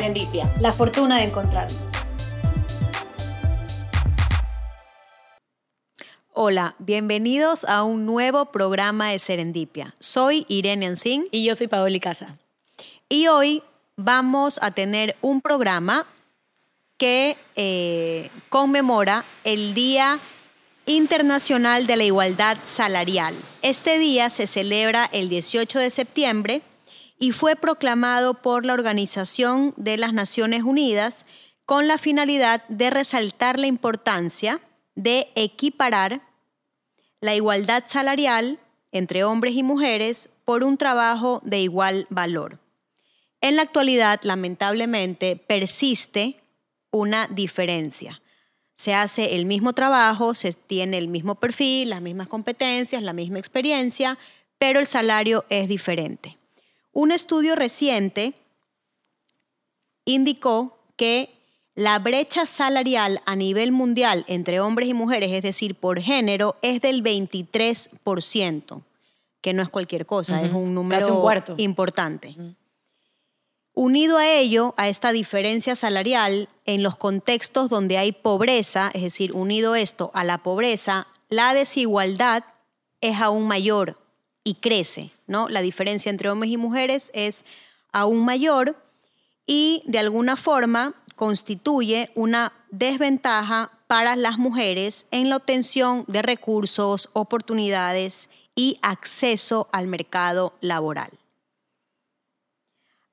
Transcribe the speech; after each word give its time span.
Serendipia. 0.00 0.50
La 0.60 0.72
fortuna 0.72 1.18
de 1.18 1.24
encontrarnos. 1.24 1.90
Hola, 6.32 6.74
bienvenidos 6.78 7.64
a 7.64 7.82
un 7.82 8.06
nuevo 8.06 8.46
programa 8.46 9.10
de 9.10 9.18
Serendipia. 9.18 9.94
Soy 10.00 10.46
Irene 10.48 10.86
Ancín 10.86 11.28
Y 11.30 11.44
yo 11.44 11.54
soy 11.54 11.66
Paoli 11.66 12.00
Casa. 12.00 12.38
y 13.10 13.26
hoy 13.26 13.62
vamos 13.96 14.58
a 14.62 14.70
tener 14.70 15.16
un 15.20 15.42
programa 15.42 16.06
que 16.96 17.36
eh, 17.56 18.30
conmemora 18.48 19.26
el 19.44 19.74
Día 19.74 20.18
Internacional 20.86 21.86
de 21.86 21.96
la 21.96 22.04
Igualdad 22.04 22.56
Salarial. 22.64 23.34
Este 23.60 23.98
día 23.98 24.30
se 24.30 24.46
celebra 24.46 25.10
el 25.12 25.28
18 25.28 25.78
de 25.78 25.90
septiembre 25.90 26.62
y 27.20 27.32
fue 27.32 27.54
proclamado 27.54 28.34
por 28.34 28.66
la 28.66 28.72
Organización 28.72 29.74
de 29.76 29.98
las 29.98 30.14
Naciones 30.14 30.62
Unidas 30.64 31.26
con 31.66 31.86
la 31.86 31.98
finalidad 31.98 32.66
de 32.68 32.90
resaltar 32.90 33.58
la 33.58 33.68
importancia 33.68 34.60
de 34.96 35.28
equiparar 35.36 36.22
la 37.20 37.34
igualdad 37.34 37.84
salarial 37.86 38.58
entre 38.90 39.22
hombres 39.22 39.54
y 39.54 39.62
mujeres 39.62 40.30
por 40.46 40.64
un 40.64 40.78
trabajo 40.78 41.40
de 41.44 41.60
igual 41.60 42.06
valor. 42.08 42.58
En 43.42 43.54
la 43.56 43.62
actualidad, 43.62 44.20
lamentablemente, 44.22 45.36
persiste 45.36 46.38
una 46.90 47.28
diferencia. 47.28 48.22
Se 48.74 48.94
hace 48.94 49.36
el 49.36 49.44
mismo 49.44 49.74
trabajo, 49.74 50.32
se 50.34 50.52
tiene 50.52 50.96
el 50.96 51.08
mismo 51.08 51.34
perfil, 51.34 51.90
las 51.90 52.00
mismas 52.00 52.28
competencias, 52.28 53.02
la 53.02 53.12
misma 53.12 53.38
experiencia, 53.38 54.18
pero 54.58 54.80
el 54.80 54.86
salario 54.86 55.44
es 55.50 55.68
diferente. 55.68 56.39
Un 56.92 57.12
estudio 57.12 57.54
reciente 57.54 58.34
indicó 60.04 60.78
que 60.96 61.40
la 61.74 61.98
brecha 61.98 62.46
salarial 62.46 63.22
a 63.26 63.36
nivel 63.36 63.72
mundial 63.72 64.24
entre 64.26 64.60
hombres 64.60 64.88
y 64.88 64.94
mujeres, 64.94 65.30
es 65.32 65.42
decir, 65.42 65.76
por 65.76 66.00
género, 66.00 66.56
es 66.62 66.80
del 66.80 67.02
23%, 67.02 68.82
que 69.40 69.52
no 69.52 69.62
es 69.62 69.68
cualquier 69.68 70.04
cosa, 70.04 70.42
es 70.42 70.52
un 70.52 70.74
número 70.74 71.00
Casi 71.00 71.10
un 71.10 71.20
cuarto. 71.20 71.54
importante. 71.58 72.36
Unido 73.72 74.18
a 74.18 74.28
ello, 74.28 74.74
a 74.76 74.88
esta 74.88 75.12
diferencia 75.12 75.76
salarial, 75.76 76.48
en 76.66 76.82
los 76.82 76.96
contextos 76.96 77.70
donde 77.70 77.98
hay 77.98 78.12
pobreza, 78.12 78.90
es 78.92 79.02
decir, 79.02 79.32
unido 79.32 79.76
esto 79.76 80.10
a 80.12 80.24
la 80.24 80.38
pobreza, 80.38 81.06
la 81.28 81.54
desigualdad 81.54 82.44
es 83.00 83.20
aún 83.20 83.46
mayor 83.46 83.96
y 84.44 84.54
crece, 84.54 85.10
¿no? 85.26 85.48
La 85.48 85.60
diferencia 85.60 86.10
entre 86.10 86.30
hombres 86.30 86.52
y 86.52 86.56
mujeres 86.56 87.10
es 87.14 87.44
aún 87.92 88.24
mayor 88.24 88.76
y 89.46 89.82
de 89.86 89.98
alguna 89.98 90.36
forma 90.36 90.94
constituye 91.16 92.10
una 92.14 92.52
desventaja 92.70 93.70
para 93.86 94.16
las 94.16 94.38
mujeres 94.38 95.06
en 95.10 95.28
la 95.28 95.36
obtención 95.36 96.04
de 96.06 96.22
recursos, 96.22 97.10
oportunidades 97.12 98.30
y 98.54 98.78
acceso 98.82 99.68
al 99.72 99.86
mercado 99.86 100.54
laboral. 100.60 101.10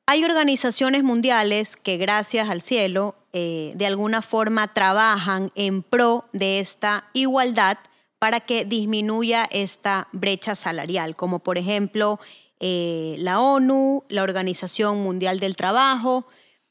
Hay 0.06 0.24
organizaciones 0.24 1.04
mundiales 1.04 1.76
que, 1.76 1.98
gracias 1.98 2.50
al 2.50 2.62
cielo, 2.62 3.16
eh, 3.34 3.74
de 3.76 3.86
alguna 3.88 4.22
forma 4.22 4.74
trabajan 4.74 5.52
en 5.56 5.84
pro 5.84 6.26
de 6.32 6.60
esta 6.60 7.10
igualdad 7.12 7.78
para 8.20 8.40
que 8.40 8.66
disminuya 8.66 9.48
esta 9.52 10.08
brecha 10.12 10.56
salarial, 10.56 11.16
como 11.16 11.40
por 11.40 11.58
ejemplo 11.58 12.20
eh, 12.60 13.16
la 13.20 13.40
ONU, 13.40 14.04
la 14.10 14.24
Organización 14.24 15.04
Mundial 15.04 15.40
del 15.40 15.56
Trabajo, 15.56 16.26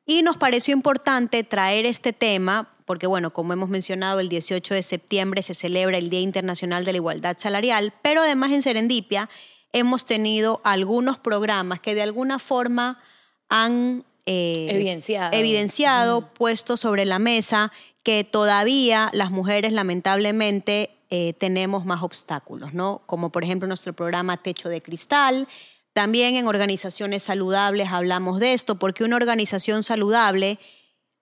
y 0.05 0.23
nos 0.23 0.37
pareció 0.37 0.75
importante 0.75 1.43
traer 1.45 1.87
este 1.87 2.13
tema 2.13 2.73
porque, 2.87 3.09
bueno, 3.09 3.33
como 3.33 3.53
hemos 3.53 3.69
mencionado, 3.69 4.21
el 4.21 4.29
18 4.29 4.75
de 4.75 4.83
septiembre 4.83 5.43
se 5.43 5.55
celebra 5.55 5.99
el 5.99 6.09
Día 6.09 6.21
Internacional 6.21 6.85
de 6.85 6.93
la 6.93 6.99
Igualdad 6.99 7.37
Salarial, 7.37 7.93
pero 8.01 8.23
además 8.23 8.53
en 8.53 8.63
Serendipia 8.63 9.29
hemos 9.73 10.07
tenido 10.07 10.61
algunos 10.65 11.19
programas 11.19 11.81
que 11.81 11.97
de 11.97 12.03
alguna 12.03 12.39
forma 12.39 13.03
han 13.49 14.05
eh, 14.25 14.69
Evidenciado. 14.71 15.37
evidenciado, 15.37 16.33
puesto 16.33 16.77
sobre 16.77 17.05
la 17.05 17.19
mesa 17.19 17.73
que 18.05 18.23
todavía 18.23 19.11
las 19.13 19.33
mujeres 19.33 19.73
lamentablemente 19.73 20.96
eh, 21.11 21.35
tenemos 21.35 21.85
más 21.85 22.03
obstáculos, 22.03 22.75
¿no? 22.75 23.03
Como 23.07 23.31
por 23.31 23.45
ejemplo 23.45 23.69
nuestro 23.69 23.93
programa 23.93 24.37
Techo 24.37 24.69
de 24.69 24.83
Cristal. 24.83 25.47
También 25.93 26.37
en 26.37 26.47
organizaciones 26.47 27.23
saludables 27.23 27.89
hablamos 27.91 28.41
de 28.41 28.53
esto, 28.53 28.75
porque 28.75 29.05
una 29.05 29.17
organización 29.17 29.83
saludable 29.83 30.59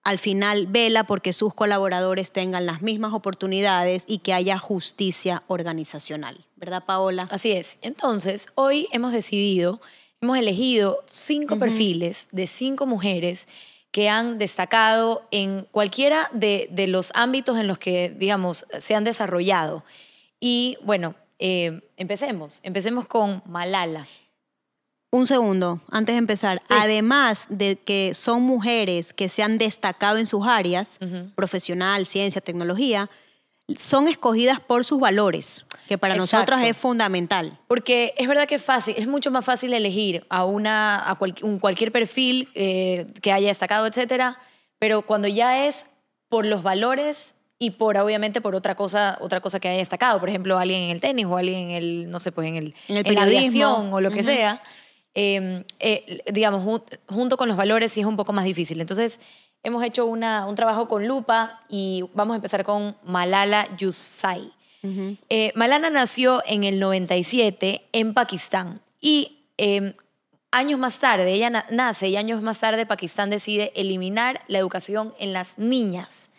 al 0.03 0.19
final 0.19 0.67
vela 0.67 1.03
porque 1.05 1.33
sus 1.33 1.53
colaboradores 1.53 2.31
tengan 2.31 2.65
las 2.67 2.81
mismas 2.83 3.13
oportunidades 3.13 4.03
y 4.07 4.19
que 4.19 4.33
haya 4.33 4.59
justicia 4.59 5.43
organizacional. 5.47 6.45
¿Verdad, 6.55 6.83
Paola? 6.85 7.27
Así 7.31 7.51
es. 7.51 7.77
Entonces, 7.81 8.47
hoy 8.53 8.87
hemos 8.91 9.11
decidido, 9.11 9.81
hemos 10.21 10.37
elegido 10.37 11.03
cinco 11.07 11.57
perfiles 11.57 12.27
de 12.31 12.45
cinco 12.45 12.85
mujeres 12.85 13.47
que 13.95 14.09
han 14.09 14.37
destacado 14.39 15.25
en 15.31 15.69
cualquiera 15.71 16.29
de, 16.33 16.67
de 16.69 16.85
los 16.85 17.13
ámbitos 17.15 17.57
en 17.57 17.65
los 17.65 17.77
que, 17.77 18.09
digamos, 18.09 18.65
se 18.77 18.93
han 18.93 19.05
desarrollado. 19.05 19.85
Y 20.37 20.77
bueno, 20.83 21.15
eh, 21.39 21.79
empecemos. 21.95 22.59
Empecemos 22.63 23.07
con 23.07 23.41
Malala. 23.45 24.05
Un 25.11 25.27
segundo, 25.27 25.79
antes 25.89 26.13
de 26.13 26.19
empezar. 26.19 26.61
Además 26.67 27.45
de 27.47 27.77
que 27.77 28.11
son 28.13 28.41
mujeres 28.41 29.13
que 29.13 29.29
se 29.29 29.43
han 29.43 29.57
destacado 29.57 30.17
en 30.17 30.27
sus 30.27 30.45
áreas, 30.45 30.99
profesional, 31.35 32.05
ciencia, 32.05 32.41
tecnología, 32.41 33.09
son 33.77 34.07
escogidas 34.07 34.59
por 34.59 34.85
sus 34.85 34.99
valores, 34.99 35.65
que 35.87 35.97
para 35.97 36.15
Exacto. 36.15 36.37
nosotros 36.53 36.61
es 36.69 36.77
fundamental. 36.77 37.57
Porque 37.67 38.13
es 38.17 38.27
verdad 38.27 38.47
que 38.47 38.55
es 38.55 38.63
fácil, 38.63 38.93
es 38.97 39.07
mucho 39.07 39.31
más 39.31 39.43
fácil 39.43 39.73
elegir 39.73 40.25
a, 40.29 40.45
una, 40.45 41.09
a 41.09 41.15
cual- 41.15 41.33
un 41.41 41.57
cualquier 41.59 41.91
perfil 41.91 42.47
eh, 42.53 43.07
que 43.21 43.31
haya 43.31 43.47
destacado, 43.47 43.87
etcétera, 43.87 44.37
pero 44.77 45.01
cuando 45.01 45.27
ya 45.27 45.65
es 45.65 45.85
por 46.29 46.45
los 46.45 46.61
valores 46.61 47.33
y 47.57 47.71
por 47.71 47.97
obviamente 47.97 48.41
por 48.41 48.53
otra 48.53 48.75
cosa, 48.75 49.17
otra 49.21 49.41
cosa 49.41 49.59
que 49.59 49.69
haya 49.69 49.79
destacado, 49.79 50.19
por 50.19 50.29
ejemplo, 50.29 50.57
alguien 50.59 50.83
en 50.83 50.89
el 50.91 51.01
tenis 51.01 51.25
o 51.25 51.37
alguien 51.37 51.69
en 51.69 51.75
el, 51.75 52.09
no 52.11 52.19
sé, 52.19 52.31
pues 52.31 52.47
en 52.49 52.57
el, 52.57 52.75
En 52.87 52.97
el 52.97 53.03
la 53.15 53.21
periodismo. 53.23 53.65
aviación 53.65 53.93
o 53.93 54.01
lo 54.01 54.11
que 54.11 54.21
sea, 54.23 54.61
eh, 55.15 55.63
eh, 55.79 56.21
digamos, 56.31 56.63
jun- 56.63 56.83
junto 57.07 57.37
con 57.37 57.47
los 57.47 57.57
valores 57.57 57.91
sí 57.93 58.01
es 58.01 58.05
un 58.05 58.17
poco 58.17 58.33
más 58.33 58.43
difícil. 58.45 58.81
Entonces, 58.81 59.19
hemos 59.65 59.83
hecho 59.83 60.05
una, 60.05 60.45
un 60.47 60.55
trabajo 60.55 60.87
con 60.87 61.07
lupa 61.07 61.61
y 61.69 62.03
vamos 62.13 62.33
a 62.33 62.37
empezar 62.37 62.63
con 62.63 62.95
Malala 63.03 63.67
Yousafzai. 63.77 64.51
Eh, 65.29 65.51
Malala 65.55 65.89
nació 65.89 66.43
en 66.45 66.63
el 66.63 66.77
97 66.79 67.87
en 67.91 68.13
Pakistán 68.13 68.81
y 69.01 69.39
eh, 69.57 69.95
años 70.51 70.79
más 70.79 70.99
tarde, 70.99 71.33
ella 71.33 71.49
na- 71.49 71.65
nace 71.71 72.07
y 72.09 72.17
años 72.17 72.41
más 72.43 72.59
tarde 72.59 72.85
Pakistán 72.85 73.31
decide 73.31 73.71
eliminar 73.75 74.41
la 74.47 74.59
educación 74.59 75.13
en 75.19 75.33
las 75.33 75.57
niñas. 75.57 76.29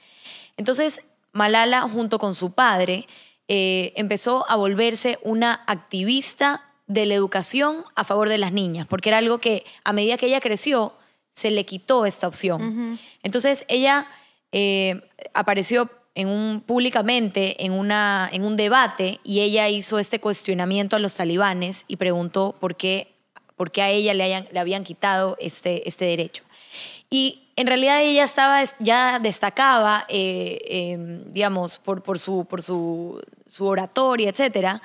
Entonces, 0.57 1.01
Malala, 1.33 1.83
junto 1.83 2.19
con 2.21 2.35
su 2.37 2.53
padre, 2.53 3.07
eh, 3.49 3.93
empezó 3.97 4.49
a 4.49 4.55
volverse 4.57 5.19
una 5.23 5.65
activista 5.67 6.63
de 6.87 7.05
la 7.05 7.15
educación 7.15 7.85
a 7.97 8.05
favor 8.05 8.29
de 8.29 8.39
las 8.39 8.53
niñas, 8.53 8.87
porque 8.87 9.09
era 9.11 9.19
algo 9.19 9.39
que 9.39 9.65
a 9.83 9.93
medida 9.93 10.17
que 10.17 10.27
ella 10.27 10.41
creció, 10.41 10.93
se 11.37 11.51
le 11.53 11.65
quitó 11.65 12.05
esta 12.07 12.27
opción. 12.27 12.99
Entonces, 13.23 13.65
ella 13.69 14.09
eh, 14.53 15.01
apareció 15.35 15.89
en 16.15 16.29
un, 16.29 16.63
públicamente 16.67 17.63
en, 17.65 17.73
una, 17.73 18.29
en 18.33 18.43
un 18.43 18.57
debate 18.57 19.21
y 19.23 19.41
ella 19.43 19.69
hizo 19.69 19.99
este 19.99 20.19
cuestionamiento 20.19 20.97
a 20.97 20.99
los 20.99 21.15
talibanes 21.15 21.85
y 21.89 21.97
preguntó 21.97 22.57
por 22.59 22.75
qué, 22.77 23.13
por 23.55 23.71
qué 23.71 23.83
a 23.83 23.91
ella 23.91 24.15
le, 24.15 24.25
hayan- 24.25 24.49
le 24.51 24.59
habían 24.59 24.83
quitado 24.83 25.37
este, 25.39 25.87
este 25.87 26.07
derecho. 26.07 26.43
Y 27.11 27.51
en 27.57 27.67
realidad 27.67 28.03
ella 28.03 28.25
estaba, 28.25 28.65
ya 28.79 29.19
destacaba, 29.19 30.07
eh, 30.09 30.59
eh, 30.65 30.97
digamos, 31.27 31.79
por, 31.79 32.03
por, 32.03 32.19
su, 32.19 32.47
por 32.47 32.63
su, 32.63 33.21
su 33.47 33.67
oratoria, 33.67 34.31
etc. 34.31 34.81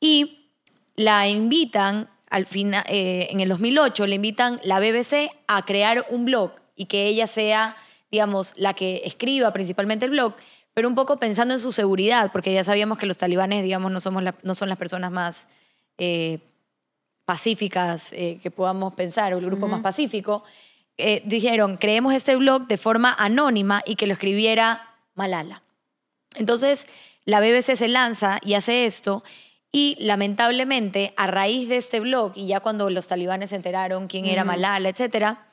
Y 0.00 0.46
la 0.94 1.28
invitan, 1.28 2.08
al 2.30 2.46
final, 2.46 2.84
en 2.88 3.40
el 3.40 3.48
2008, 3.48 4.06
le 4.06 4.14
invitan 4.16 4.60
la 4.62 4.78
BBC 4.80 5.30
a 5.46 5.64
crear 5.64 6.06
un 6.10 6.24
blog 6.24 6.52
y 6.76 6.86
que 6.86 7.06
ella 7.06 7.26
sea, 7.26 7.76
digamos, 8.10 8.52
la 8.56 8.74
que 8.74 9.02
escriba 9.04 9.52
principalmente 9.52 10.04
el 10.04 10.10
blog, 10.12 10.34
pero 10.74 10.88
un 10.88 10.94
poco 10.94 11.16
pensando 11.18 11.54
en 11.54 11.60
su 11.60 11.72
seguridad, 11.72 12.30
porque 12.32 12.52
ya 12.52 12.62
sabíamos 12.64 12.98
que 12.98 13.06
los 13.06 13.18
talibanes, 13.18 13.62
digamos, 13.64 13.90
no, 13.90 14.00
somos 14.00 14.22
la- 14.22 14.34
no 14.42 14.54
son 14.54 14.68
las 14.68 14.78
personas 14.78 15.10
más 15.10 15.48
eh, 15.98 16.38
pacíficas 17.24 18.12
eh, 18.12 18.38
que 18.42 18.50
podamos 18.50 18.94
pensar, 18.94 19.34
o 19.34 19.38
el 19.38 19.44
grupo 19.46 19.66
más 19.68 19.80
pacífico, 19.82 20.44
eh, 20.96 21.22
dijeron, 21.26 21.76
creemos 21.76 22.14
este 22.14 22.36
blog 22.36 22.66
de 22.66 22.78
forma 22.78 23.14
anónima 23.18 23.82
y 23.84 23.96
que 23.96 24.06
lo 24.06 24.12
escribiera 24.14 24.94
Malala. 25.14 25.62
Entonces, 26.36 26.86
la 27.24 27.40
BBC 27.40 27.76
se 27.76 27.88
lanza 27.88 28.38
y 28.42 28.54
hace 28.54 28.86
esto 28.86 29.22
y 29.72 29.96
lamentablemente 30.00 31.12
a 31.16 31.26
raíz 31.26 31.68
de 31.68 31.76
este 31.76 32.00
blog 32.00 32.32
y 32.34 32.46
ya 32.46 32.60
cuando 32.60 32.88
los 32.90 33.08
talibanes 33.08 33.50
se 33.50 33.56
enteraron 33.56 34.08
quién 34.08 34.26
era 34.26 34.44
Malala, 34.44 34.88
etcétera, 34.88 35.46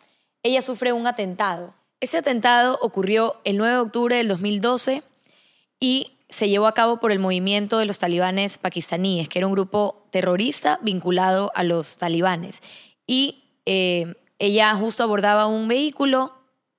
ella 0.43 0.61
sufre 0.61 0.93
un 0.93 1.07
atentado. 1.07 1.73
Ese 1.99 2.17
atentado 2.17 2.77
ocurrió 2.81 3.41
el 3.43 3.57
9 3.57 3.73
de 3.73 3.79
octubre 3.79 4.15
del 4.15 4.27
2012 4.27 5.03
y 5.79 6.11
se 6.29 6.49
llevó 6.49 6.67
a 6.67 6.73
cabo 6.73 6.99
por 6.99 7.11
el 7.11 7.19
movimiento 7.19 7.77
de 7.77 7.85
los 7.85 7.99
talibanes 7.99 8.57
pakistaníes, 8.57 9.29
que 9.29 9.39
era 9.39 9.47
un 9.47 9.53
grupo 9.53 10.03
terrorista 10.11 10.79
vinculado 10.81 11.51
a 11.55 11.63
los 11.63 11.97
talibanes. 11.97 12.61
Y 13.07 13.43
eh, 13.65 14.15
ella 14.39 14.73
justo 14.75 15.03
abordaba 15.03 15.47
un 15.47 15.67
vehículo 15.67 16.33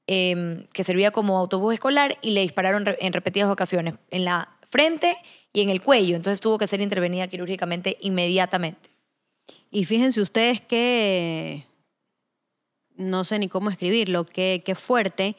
eh, 0.06 0.66
que 0.72 0.84
servía 0.84 1.10
como 1.10 1.38
autobús 1.38 1.74
escolar 1.74 2.18
y 2.22 2.30
le 2.30 2.42
dispararon 2.42 2.84
en 3.00 3.12
repetidas 3.12 3.50
ocasiones 3.50 3.94
en 4.10 4.24
la 4.24 4.56
frente 4.62 5.16
y 5.56 5.62
en 5.62 5.70
el 5.70 5.80
cuello. 5.80 6.16
Entonces 6.16 6.40
tuvo 6.40 6.58
que 6.58 6.66
ser 6.66 6.82
intervenida 6.82 7.28
quirúrgicamente 7.28 7.96
inmediatamente. 8.02 8.90
Y 9.70 9.86
fíjense 9.86 10.20
ustedes 10.20 10.60
que, 10.60 11.64
no 12.96 13.24
sé 13.24 13.38
ni 13.38 13.48
cómo 13.48 13.70
escribirlo, 13.70 14.26
qué 14.26 14.62
qué 14.64 14.74
fuerte, 14.74 15.34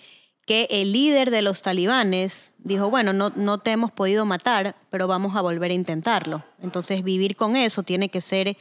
que 0.47 0.67
el 0.71 0.91
líder 0.91 1.29
de 1.29 1.43
los 1.43 1.61
talibanes 1.61 2.53
dijo, 2.57 2.89
bueno, 2.89 3.13
no, 3.13 3.31
no 3.35 3.59
te 3.59 3.71
hemos 3.71 3.91
podido 3.91 4.25
matar, 4.25 4.75
pero 4.89 5.07
vamos 5.07 5.35
a 5.35 5.41
volver 5.41 5.69
a 5.69 5.75
intentarlo. 5.75 6.43
Entonces 6.63 7.03
vivir 7.03 7.35
con 7.35 7.55
eso 7.55 7.83
tiene 7.83 8.09
que 8.09 8.21
ser 8.21 8.57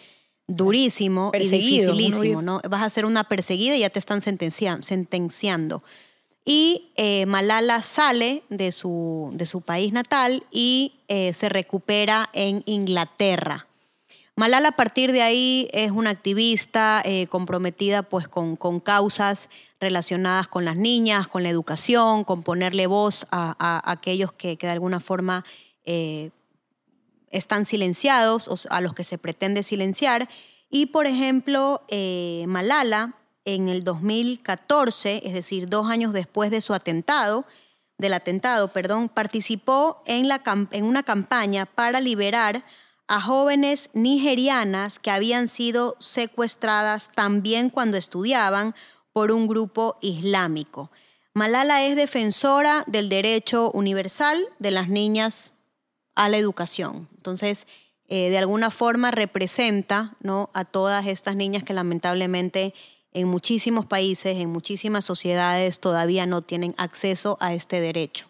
durísimo 0.47 1.31
Perseguido, 1.31 1.94
y 1.94 1.97
dificilísimo, 1.97 2.43
¿no? 2.43 2.61
Vas 2.69 2.82
a 2.82 2.91
ser 2.91 3.06
una 3.06 3.25
perseguida 3.25 3.76
y 3.76 3.81
ya 3.81 3.91
te 3.91 3.99
están 3.99 4.20
sentencia- 4.20 4.82
sentenciando. 4.82 5.82
Y 6.48 6.93
eh, 6.94 7.26
Malala 7.26 7.82
sale 7.82 8.44
de 8.50 8.70
su, 8.70 9.32
de 9.34 9.46
su 9.46 9.62
país 9.62 9.93
natal 9.93 10.44
y 10.52 10.94
eh, 11.08 11.32
se 11.32 11.48
recupera 11.48 12.31
en 12.32 12.62
Inglaterra. 12.66 13.66
Malala 14.37 14.69
a 14.69 14.76
partir 14.76 15.10
de 15.10 15.22
ahí 15.22 15.69
es 15.72 15.90
una 15.90 16.10
activista 16.10 17.02
eh, 17.04 17.26
comprometida 17.26 18.04
pues 18.04 18.28
con, 18.28 18.54
con 18.54 18.78
causas 18.78 19.50
relacionadas 19.81 20.46
con 20.46 20.64
las 20.64 20.76
niñas, 20.76 21.26
con 21.26 21.43
la 21.43 21.48
educación, 21.48 22.22
con 22.22 22.44
ponerle 22.44 22.87
voz 22.87 23.26
a, 23.32 23.90
aquellos 23.90 24.32
que, 24.32 24.56
que 24.56 24.69
de 24.69 24.72
alguna 24.72 25.00
forma 25.00 25.44
están 27.31 27.66
silenciados, 27.66 28.48
o 28.48 28.56
a 28.70 28.81
los 28.81 28.94
que 28.94 29.04
se 29.04 29.19
pretende 29.19 29.62
silenciar. 29.62 30.28
Y, 30.70 30.87
por 30.87 31.06
ejemplo, 31.06 31.82
Malala, 32.46 33.14
en 33.46 33.69
el 33.69 33.84
2014, 33.84 35.22
es 35.25 35.32
decir, 35.32 35.70
dos 35.70 35.88
años 35.88 36.12
después 36.12 36.50
de 36.50 36.60
su 36.60 36.75
atentado, 36.75 37.46
del 37.96 38.12
atentado, 38.12 38.69
perdón, 38.69 39.08
participó 39.08 40.02
en, 40.04 40.28
una 40.84 41.02
campaña 41.02 41.64
para 41.64 42.00
liberar 42.00 42.62
a 43.08 43.20
jóvenes 43.20 43.88
nigerianas 43.94 44.98
que 44.98 45.10
habían 45.10 45.48
sido 45.48 45.96
secuestradas 45.98 47.10
también 47.14 47.70
cuando 47.70 47.96
estudiaban 47.96 48.75
por 49.12 49.32
un 49.32 49.46
grupo 49.46 49.96
islámico. 50.02 50.90
Malala 51.32 51.84
es 51.84 51.96
defensora 51.96 52.84
del 52.87 53.08
derecho 53.08 53.70
universal 53.70 54.44
de 54.58 54.72
las 54.72 54.88
niñas 54.88 55.54
a 56.14 56.28
la 56.28 56.37
educación. 56.37 57.08
Entonces, 57.16 57.66
eh, 58.08 58.31
de 58.31 58.38
alguna 58.38 58.70
forma 58.70 59.10
representa 59.10 60.16
¿no? 60.20 60.50
a 60.52 60.64
todas 60.64 61.06
estas 61.06 61.37
niñas 61.37 61.64
que 61.64 61.75
lamentablemente 61.75 62.75
en 63.16 63.28
muchísimos 63.28 63.86
países, 63.86 64.36
en 64.36 64.50
muchísimas 64.50 65.06
sociedades 65.06 65.80
todavía 65.80 66.26
no 66.26 66.42
tienen 66.42 66.74
acceso 66.76 67.38
a 67.40 67.54
este 67.54 67.80
derecho. 67.80 68.26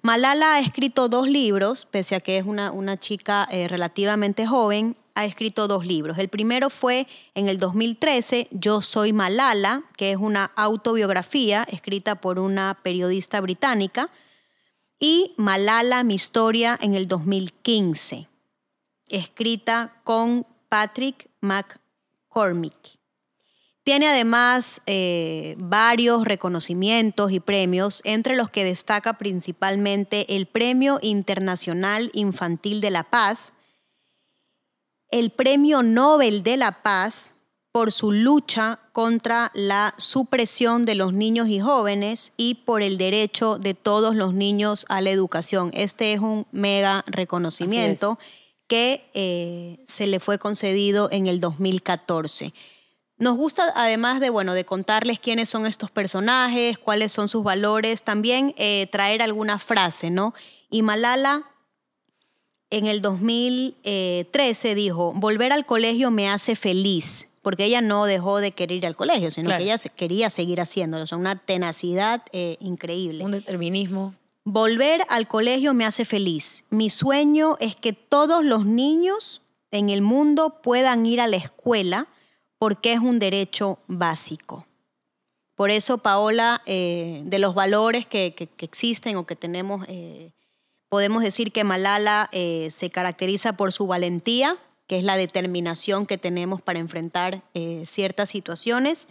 Malala 0.00 0.54
ha 0.54 0.60
escrito 0.60 1.10
dos 1.10 1.28
libros, 1.28 1.86
pese 1.90 2.14
a 2.14 2.20
que 2.20 2.38
es 2.38 2.46
una, 2.46 2.72
una 2.72 2.96
chica 2.96 3.46
eh, 3.50 3.68
relativamente 3.68 4.46
joven, 4.46 4.96
ha 5.14 5.26
escrito 5.26 5.68
dos 5.68 5.84
libros. 5.84 6.16
El 6.16 6.30
primero 6.30 6.70
fue 6.70 7.06
en 7.34 7.48
el 7.48 7.58
2013, 7.58 8.48
Yo 8.52 8.80
soy 8.80 9.12
Malala, 9.12 9.82
que 9.98 10.12
es 10.12 10.16
una 10.16 10.50
autobiografía 10.56 11.66
escrita 11.70 12.20
por 12.22 12.38
una 12.38 12.78
periodista 12.82 13.40
británica, 13.42 14.10
y 14.98 15.34
Malala, 15.36 16.04
mi 16.04 16.14
historia, 16.14 16.78
en 16.80 16.94
el 16.94 17.06
2015, 17.06 18.28
escrita 19.08 20.00
con 20.04 20.46
Patrick 20.70 21.28
McCormick. 21.42 22.96
Tiene 23.86 24.08
además 24.08 24.80
eh, 24.86 25.54
varios 25.60 26.24
reconocimientos 26.24 27.30
y 27.30 27.38
premios, 27.38 28.02
entre 28.04 28.34
los 28.34 28.50
que 28.50 28.64
destaca 28.64 29.16
principalmente 29.16 30.34
el 30.34 30.46
Premio 30.46 30.98
Internacional 31.02 32.10
Infantil 32.12 32.80
de 32.80 32.90
la 32.90 33.04
Paz, 33.04 33.52
el 35.12 35.30
Premio 35.30 35.84
Nobel 35.84 36.42
de 36.42 36.56
la 36.56 36.82
Paz 36.82 37.36
por 37.70 37.92
su 37.92 38.10
lucha 38.10 38.80
contra 38.90 39.52
la 39.54 39.94
supresión 39.98 40.84
de 40.84 40.96
los 40.96 41.12
niños 41.12 41.48
y 41.48 41.60
jóvenes 41.60 42.32
y 42.36 42.56
por 42.56 42.82
el 42.82 42.98
derecho 42.98 43.56
de 43.56 43.74
todos 43.74 44.16
los 44.16 44.34
niños 44.34 44.84
a 44.88 45.00
la 45.00 45.10
educación. 45.10 45.70
Este 45.74 46.12
es 46.12 46.18
un 46.18 46.44
mega 46.50 47.04
reconocimiento 47.06 48.18
que 48.66 49.08
eh, 49.14 49.78
se 49.86 50.08
le 50.08 50.18
fue 50.18 50.40
concedido 50.40 51.08
en 51.12 51.28
el 51.28 51.38
2014. 51.38 52.52
Nos 53.18 53.36
gusta, 53.36 53.72
además 53.74 54.20
de, 54.20 54.28
bueno, 54.28 54.52
de 54.52 54.64
contarles 54.64 55.18
quiénes 55.18 55.48
son 55.48 55.64
estos 55.66 55.90
personajes, 55.90 56.76
cuáles 56.78 57.12
son 57.12 57.28
sus 57.28 57.42
valores, 57.42 58.02
también 58.02 58.54
eh, 58.58 58.88
traer 58.92 59.22
alguna 59.22 59.58
frase, 59.58 60.10
¿no? 60.10 60.34
Y 60.68 60.82
Malala 60.82 61.44
en 62.68 62.86
el 62.86 63.00
2013 63.00 64.74
dijo, 64.74 65.12
volver 65.14 65.52
al 65.52 65.64
colegio 65.64 66.10
me 66.10 66.28
hace 66.28 66.56
feliz, 66.56 67.28
porque 67.42 67.64
ella 67.64 67.80
no 67.80 68.04
dejó 68.04 68.38
de 68.38 68.50
querer 68.52 68.78
ir 68.78 68.86
al 68.86 68.96
colegio, 68.96 69.30
sino 69.30 69.46
Claro. 69.46 69.58
que 69.64 69.72
ella 69.72 69.78
quería 69.96 70.28
seguir 70.28 70.60
haciéndolo, 70.60 71.04
o 71.04 71.06
sea, 71.06 71.16
una 71.16 71.36
tenacidad 71.36 72.22
eh, 72.32 72.56
increíble. 72.60 73.24
Un 73.24 73.30
determinismo. 73.32 74.14
Volver 74.44 75.04
al 75.08 75.26
colegio 75.26 75.72
me 75.74 75.86
hace 75.86 76.04
feliz. 76.04 76.64
Mi 76.70 76.90
sueño 76.90 77.56
es 77.60 77.76
que 77.76 77.92
todos 77.92 78.44
los 78.44 78.66
niños 78.66 79.42
en 79.70 79.88
el 79.90 80.02
mundo 80.02 80.60
puedan 80.62 81.06
ir 81.06 81.20
a 81.20 81.26
la 81.26 81.36
escuela 81.36 82.08
porque 82.58 82.92
es 82.92 83.00
un 83.00 83.18
derecho 83.18 83.78
básico. 83.86 84.66
Por 85.54 85.70
eso, 85.70 85.98
Paola, 85.98 86.62
eh, 86.66 87.22
de 87.24 87.38
los 87.38 87.54
valores 87.54 88.06
que, 88.06 88.34
que- 88.34 88.46
que 88.46 88.64
existen 88.66 89.16
o 89.16 89.26
que 89.26 89.36
tenemos, 89.36 89.86
eh, 89.88 90.32
podemos 90.88 91.22
decir 91.22 91.50
que 91.52 91.64
Malala 91.64 92.28
eh, 92.32 92.68
se 92.70 92.90
caracteriza 92.90 93.54
por 93.54 93.72
su 93.72 93.86
valentía, 93.86 94.56
que 94.86 94.98
es 94.98 95.04
la 95.04 95.16
determinación 95.16 96.06
que 96.06 96.18
tenemos 96.18 96.60
para 96.62 96.78
enfrentar 96.78 97.42
eh, 97.54 97.82
ciertas 97.86 98.28
situaciones, 98.30 99.08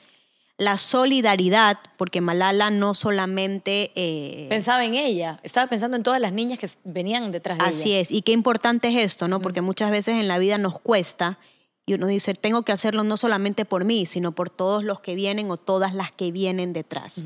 la 0.57 0.77
solidaridad, 0.77 1.79
porque 1.97 2.21
Malala 2.21 2.69
no 2.69 2.93
solamente... 2.93 3.91
eh, 3.95 4.45
Pensaba 4.49 4.85
en 4.85 4.93
ella. 4.95 5.39
Estaba 5.43 5.67
pensando 5.67 5.97
en 5.97 6.03
todas 6.03 6.21
las 6.21 6.31
niñas 6.31 6.59
que 6.59 6.69
venían 6.85 7.29
detrás 7.33 7.57
de 7.57 7.65
Así 7.65 7.91
ella. 7.91 7.99
es, 8.01 8.11
y 8.11 8.21
qué 8.21 8.31
importante 8.31 8.87
es 8.87 8.95
esto, 9.03 9.27
¿no? 9.27 9.41
Porque 9.41 9.59
muchas 9.61 9.91
veces 9.91 10.15
en 10.15 10.29
la 10.29 10.37
vida 10.37 10.57
nos 10.57 10.79
cuesta 10.79 11.39
y 11.85 11.93
uno 11.93 12.07
dice, 12.07 12.33
tengo 12.33 12.63
que 12.63 12.71
hacerlo 12.71 13.03
no 13.03 13.15
solamente 13.17 13.63
por 13.65 13.85
mí, 13.85 14.05
sino 14.05 14.31
por 14.31 14.49
todos 14.49 14.83
los 14.83 14.99
que 15.01 15.13
vienen 15.15 15.51
o 15.51 15.57
todas 15.57 15.93
las 15.93 16.11
que 16.11 16.31
vienen 16.31 16.73
detrás. 16.73 17.23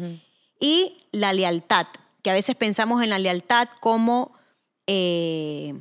Y 0.60 0.98
la 1.12 1.32
lealtad, 1.34 1.88
que 2.22 2.30
a 2.30 2.34
veces 2.34 2.56
pensamos 2.58 3.02
en 3.02 3.10
la 3.10 3.20
lealtad 3.20 3.70
como 3.80 4.34
eh, 4.88 5.76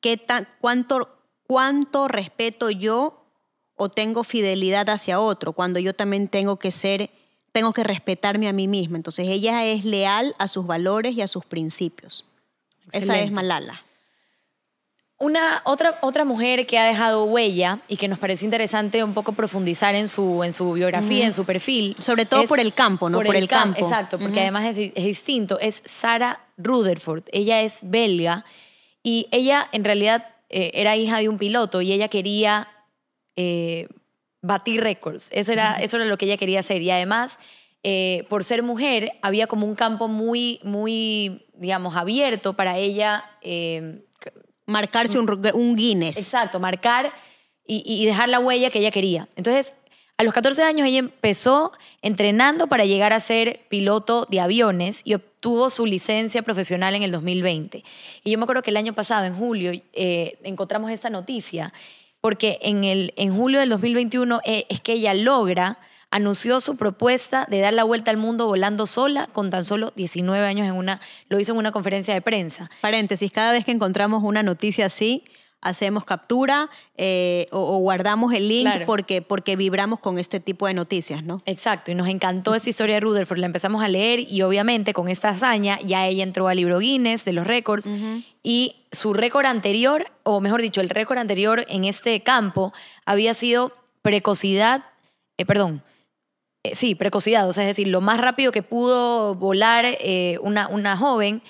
qué 0.00 0.16
tan- 0.16 0.46
cuánto, 0.60 1.08
cuánto 1.46 2.08
respeto 2.08 2.68
yo 2.70 3.24
o 3.76 3.88
tengo 3.88 4.22
fidelidad 4.24 4.90
hacia 4.90 5.18
otro, 5.20 5.52
cuando 5.54 5.78
yo 5.80 5.94
también 5.94 6.28
tengo 6.28 6.56
que 6.58 6.70
ser, 6.70 7.10
tengo 7.52 7.72
que 7.72 7.84
respetarme 7.84 8.48
a 8.48 8.52
mí 8.52 8.68
misma. 8.68 8.96
Entonces 8.98 9.28
ella 9.28 9.64
es 9.64 9.84
leal 9.84 10.34
a 10.38 10.46
sus 10.48 10.66
valores 10.66 11.14
y 11.16 11.22
a 11.22 11.28
sus 11.28 11.44
principios. 11.46 12.26
Esa 12.88 12.98
es 12.98 13.02
Excelente. 13.04 13.30
Malala. 13.34 13.82
Una 15.24 15.62
otra, 15.64 15.98
otra 16.02 16.24
mujer 16.24 16.66
que 16.66 16.78
ha 16.78 16.84
dejado 16.84 17.24
huella 17.24 17.78
y 17.86 17.96
que 17.96 18.08
nos 18.08 18.18
pareció 18.18 18.44
interesante 18.44 19.04
un 19.04 19.14
poco 19.14 19.32
profundizar 19.34 19.94
en 19.94 20.08
su, 20.08 20.42
en 20.42 20.52
su 20.52 20.72
biografía, 20.72 21.24
en 21.26 21.32
su 21.32 21.44
perfil. 21.44 21.94
Sobre 22.00 22.26
todo 22.26 22.40
por 22.48 22.58
el 22.58 22.74
campo, 22.74 23.08
¿no? 23.08 23.18
Por 23.18 23.36
el 23.36 23.44
cam- 23.48 23.72
campo. 23.72 23.86
Exacto, 23.86 24.18
porque 24.18 24.40
además 24.40 24.64
es, 24.66 24.76
di- 24.76 24.92
es 24.96 25.04
distinto. 25.04 25.60
Es 25.60 25.80
Sarah 25.84 26.40
Rutherford. 26.56 27.22
Ella 27.30 27.60
es 27.62 27.80
belga 27.82 28.44
y 29.04 29.28
ella 29.30 29.68
en 29.70 29.84
realidad 29.84 30.26
eh, 30.48 30.72
era 30.74 30.96
hija 30.96 31.18
de 31.18 31.28
un 31.28 31.38
piloto 31.38 31.80
y 31.82 31.92
ella 31.92 32.08
quería 32.08 32.66
eh, 33.36 33.86
batir 34.42 34.82
récords. 34.82 35.28
Eso 35.30 35.52
era, 35.52 35.76
eso 35.76 35.98
era 35.98 36.06
lo 36.06 36.18
que 36.18 36.24
ella 36.24 36.36
quería 36.36 36.58
hacer. 36.60 36.82
Y 36.82 36.90
además, 36.90 37.38
eh, 37.84 38.26
por 38.28 38.42
ser 38.42 38.64
mujer, 38.64 39.12
había 39.22 39.46
como 39.46 39.66
un 39.66 39.76
campo 39.76 40.08
muy, 40.08 40.58
muy, 40.64 41.46
digamos, 41.54 41.94
abierto 41.94 42.54
para 42.54 42.76
ella. 42.76 43.24
Marcarse 44.72 45.18
un, 45.18 45.28
un 45.54 45.76
Guinness. 45.76 46.16
Exacto, 46.16 46.58
marcar 46.58 47.12
y, 47.66 47.82
y 47.86 48.06
dejar 48.06 48.28
la 48.28 48.40
huella 48.40 48.70
que 48.70 48.80
ella 48.80 48.90
quería. 48.90 49.28
Entonces, 49.36 49.74
a 50.18 50.24
los 50.24 50.34
14 50.34 50.62
años 50.62 50.86
ella 50.86 51.00
empezó 51.00 51.72
entrenando 52.00 52.68
para 52.68 52.84
llegar 52.84 53.12
a 53.12 53.18
ser 53.18 53.60
piloto 53.68 54.26
de 54.30 54.40
aviones 54.40 55.00
y 55.04 55.14
obtuvo 55.14 55.68
su 55.70 55.84
licencia 55.84 56.42
profesional 56.42 56.94
en 56.94 57.02
el 57.02 57.10
2020. 57.10 57.82
Y 58.22 58.30
yo 58.30 58.38
me 58.38 58.44
acuerdo 58.44 58.62
que 58.62 58.70
el 58.70 58.76
año 58.76 58.92
pasado, 58.92 59.24
en 59.24 59.34
julio, 59.34 59.72
eh, 59.92 60.38
encontramos 60.44 60.92
esta 60.92 61.10
noticia, 61.10 61.72
porque 62.20 62.60
en, 62.62 62.84
el, 62.84 63.12
en 63.16 63.34
julio 63.36 63.58
del 63.58 63.70
2021 63.70 64.40
eh, 64.44 64.66
es 64.68 64.80
que 64.80 64.92
ella 64.92 65.12
logra 65.14 65.78
anunció 66.12 66.60
su 66.60 66.76
propuesta 66.76 67.46
de 67.50 67.60
dar 67.60 67.72
la 67.74 67.82
vuelta 67.84 68.10
al 68.12 68.18
mundo 68.18 68.46
volando 68.46 68.86
sola 68.86 69.26
con 69.32 69.50
tan 69.50 69.64
solo 69.64 69.92
19 69.96 70.46
años 70.46 70.68
en 70.68 70.74
una, 70.74 71.00
lo 71.28 71.40
hizo 71.40 71.52
en 71.52 71.58
una 71.58 71.72
conferencia 71.72 72.14
de 72.14 72.20
prensa. 72.20 72.70
Paréntesis, 72.82 73.32
cada 73.32 73.50
vez 73.50 73.64
que 73.64 73.72
encontramos 73.72 74.22
una 74.22 74.42
noticia 74.44 74.86
así, 74.86 75.24
hacemos 75.62 76.04
captura 76.04 76.68
eh, 76.96 77.46
o, 77.52 77.60
o 77.60 77.78
guardamos 77.78 78.34
el 78.34 78.48
link 78.48 78.62
Claro. 78.64 78.84
porque, 78.84 79.22
porque 79.22 79.54
vibramos 79.56 80.00
con 80.00 80.18
este 80.18 80.38
tipo 80.40 80.66
de 80.66 80.74
noticias, 80.74 81.22
¿no? 81.22 81.40
Exacto, 81.46 81.90
y 81.92 81.94
nos 81.94 82.08
encantó 82.08 82.54
esa 82.54 82.68
historia 82.68 82.96
de 82.96 83.00
Rutherford, 83.00 83.38
la 83.38 83.46
empezamos 83.46 83.82
a 83.82 83.88
leer 83.88 84.18
y 84.20 84.42
obviamente 84.42 84.92
con 84.92 85.08
esta 85.08 85.30
hazaña 85.30 85.78
ya 85.82 86.06
ella 86.08 86.24
entró 86.24 86.48
al 86.48 86.56
libro 86.56 86.80
Guinness 86.80 87.24
de 87.24 87.32
los 87.32 87.46
récords 87.46 87.88
y 88.42 88.74
su 88.90 89.14
récord 89.14 89.46
anterior, 89.46 90.06
o 90.24 90.40
mejor 90.40 90.60
dicho, 90.60 90.80
el 90.80 90.90
récord 90.90 91.18
anterior 91.18 91.64
en 91.68 91.84
este 91.84 92.20
campo 92.22 92.72
había 93.06 93.32
sido 93.32 93.72
precocidad, 94.02 94.84
eh, 95.38 95.46
perdón, 95.46 95.82
eh, 96.64 96.74
sí, 96.74 96.94
precocidad, 96.94 97.48
o 97.48 97.52
sea, 97.52 97.64
es 97.64 97.68
decir, 97.68 97.88
lo 97.88 98.00
más 98.00 98.20
rápido 98.20 98.52
que 98.52 98.62
pudo 98.62 99.34
volar 99.34 99.84
eh, 99.84 100.38
una, 100.42 100.68
una 100.68 100.96
joven 100.96 101.42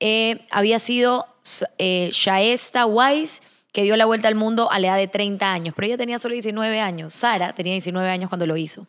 eh, 0.00 0.44
había 0.50 0.78
sido 0.78 1.26
Shaesta 1.84 2.86
Wise, 2.86 3.42
que 3.72 3.82
dio 3.82 3.96
la 3.96 4.06
vuelta 4.06 4.28
al 4.28 4.34
mundo 4.34 4.70
a 4.72 4.78
la 4.78 4.88
edad 4.88 4.96
de 4.96 5.06
30 5.06 5.52
años, 5.52 5.74
pero 5.76 5.86
ella 5.86 5.98
tenía 5.98 6.18
solo 6.18 6.32
19 6.32 6.80
años. 6.80 7.14
Sara 7.14 7.52
tenía 7.52 7.72
19 7.72 8.08
años 8.08 8.28
cuando 8.28 8.46
lo 8.46 8.56
hizo. 8.56 8.86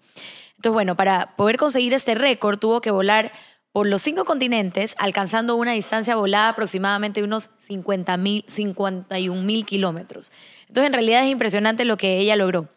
Entonces, 0.56 0.74
bueno, 0.74 0.96
para 0.96 1.36
poder 1.36 1.58
conseguir 1.58 1.94
este 1.94 2.16
récord 2.16 2.58
tuvo 2.58 2.82
que 2.82 2.90
volar 2.90 3.32
por 3.72 3.86
los 3.86 4.02
cinco 4.02 4.26
continentes, 4.26 4.96
alcanzando 4.98 5.56
una 5.56 5.74
distancia 5.74 6.16
volada 6.16 6.50
aproximadamente 6.50 7.20
de 7.20 7.26
unos 7.26 7.52
50 7.58 8.18
mil, 8.18 8.44
51 8.48 9.42
mil 9.44 9.66
kilómetros. 9.66 10.32
Entonces, 10.62 10.88
en 10.88 10.94
realidad 10.94 11.24
es 11.24 11.30
impresionante 11.30 11.86
lo 11.86 11.98
que 11.98 12.18
ella 12.18 12.36
logró. 12.36 12.68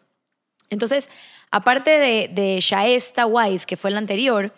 Entonces, 0.69 1.09
aparte 1.51 1.91
de, 1.91 2.29
de 2.31 2.59
Shaesta 2.59 3.25
Wise, 3.25 3.65
que 3.65 3.77
fue 3.77 3.91
la 3.91 3.97
anterior, 3.99 4.53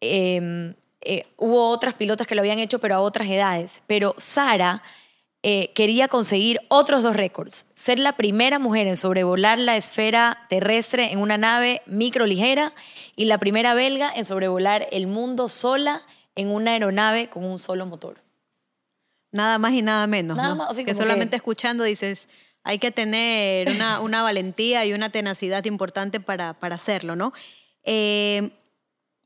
eh, 0.00 0.74
eh, 1.00 1.26
hubo 1.36 1.68
otras 1.70 1.94
pilotas 1.94 2.26
que 2.26 2.34
lo 2.34 2.40
habían 2.40 2.58
hecho, 2.58 2.78
pero 2.78 2.94
a 2.96 3.00
otras 3.00 3.28
edades. 3.28 3.82
Pero 3.86 4.14
Sara 4.18 4.82
eh, 5.42 5.72
quería 5.74 6.08
conseguir 6.08 6.60
otros 6.68 7.02
dos 7.02 7.14
récords. 7.16 7.66
Ser 7.74 7.98
la 7.98 8.12
primera 8.12 8.58
mujer 8.58 8.86
en 8.86 8.96
sobrevolar 8.96 9.58
la 9.58 9.76
esfera 9.76 10.46
terrestre 10.48 11.12
en 11.12 11.20
una 11.20 11.38
nave 11.38 11.82
microligera 11.86 12.72
y 13.14 13.26
la 13.26 13.38
primera 13.38 13.74
belga 13.74 14.12
en 14.14 14.24
sobrevolar 14.24 14.88
el 14.90 15.06
mundo 15.06 15.48
sola 15.48 16.02
en 16.34 16.50
una 16.50 16.72
aeronave 16.72 17.28
con 17.28 17.44
un 17.44 17.58
solo 17.58 17.86
motor. 17.86 18.20
Nada 19.30 19.58
más 19.58 19.72
y 19.72 19.82
nada 19.82 20.06
menos. 20.06 20.36
Nada 20.36 20.50
¿no? 20.50 20.56
más, 20.56 20.70
así 20.70 20.84
que 20.84 20.94
solamente 20.94 21.30
que- 21.30 21.36
escuchando 21.36 21.84
dices, 21.84 22.28
hay 22.64 22.78
que 22.78 22.90
tener 22.90 23.70
una, 23.70 24.00
una 24.00 24.22
valentía 24.22 24.84
y 24.84 24.92
una 24.92 25.10
tenacidad 25.10 25.64
importante 25.64 26.20
para, 26.20 26.54
para 26.54 26.76
hacerlo, 26.76 27.16
¿no? 27.16 27.32
Eh, 27.84 28.50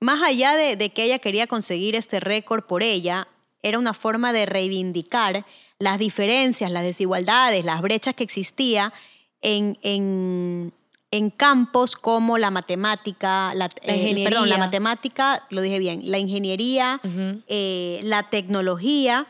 más 0.00 0.22
allá 0.22 0.56
de, 0.56 0.76
de 0.76 0.90
que 0.90 1.04
ella 1.04 1.18
quería 1.18 1.46
conseguir 1.46 1.94
este 1.94 2.20
récord 2.20 2.64
por 2.64 2.82
ella, 2.82 3.28
era 3.62 3.78
una 3.78 3.94
forma 3.94 4.32
de 4.32 4.46
reivindicar 4.46 5.46
las 5.78 5.98
diferencias, 5.98 6.70
las 6.70 6.82
desigualdades, 6.82 7.64
las 7.64 7.80
brechas 7.82 8.14
que 8.14 8.24
existía 8.24 8.92
en, 9.40 9.78
en, 9.82 10.72
en 11.10 11.30
campos 11.30 11.96
como 11.96 12.38
la 12.38 12.50
matemática, 12.50 13.52
la, 13.54 13.68
La 13.84 13.92
eh, 13.94 13.96
ingeniería. 13.96 14.30
perdón, 14.30 14.48
la 14.48 14.58
matemática, 14.58 15.46
lo 15.50 15.60
dije 15.60 15.78
bien, 15.78 16.02
la 16.10 16.18
ingeniería, 16.18 17.00
eh, 17.46 18.00
la 18.04 18.22
tecnología 18.24 19.26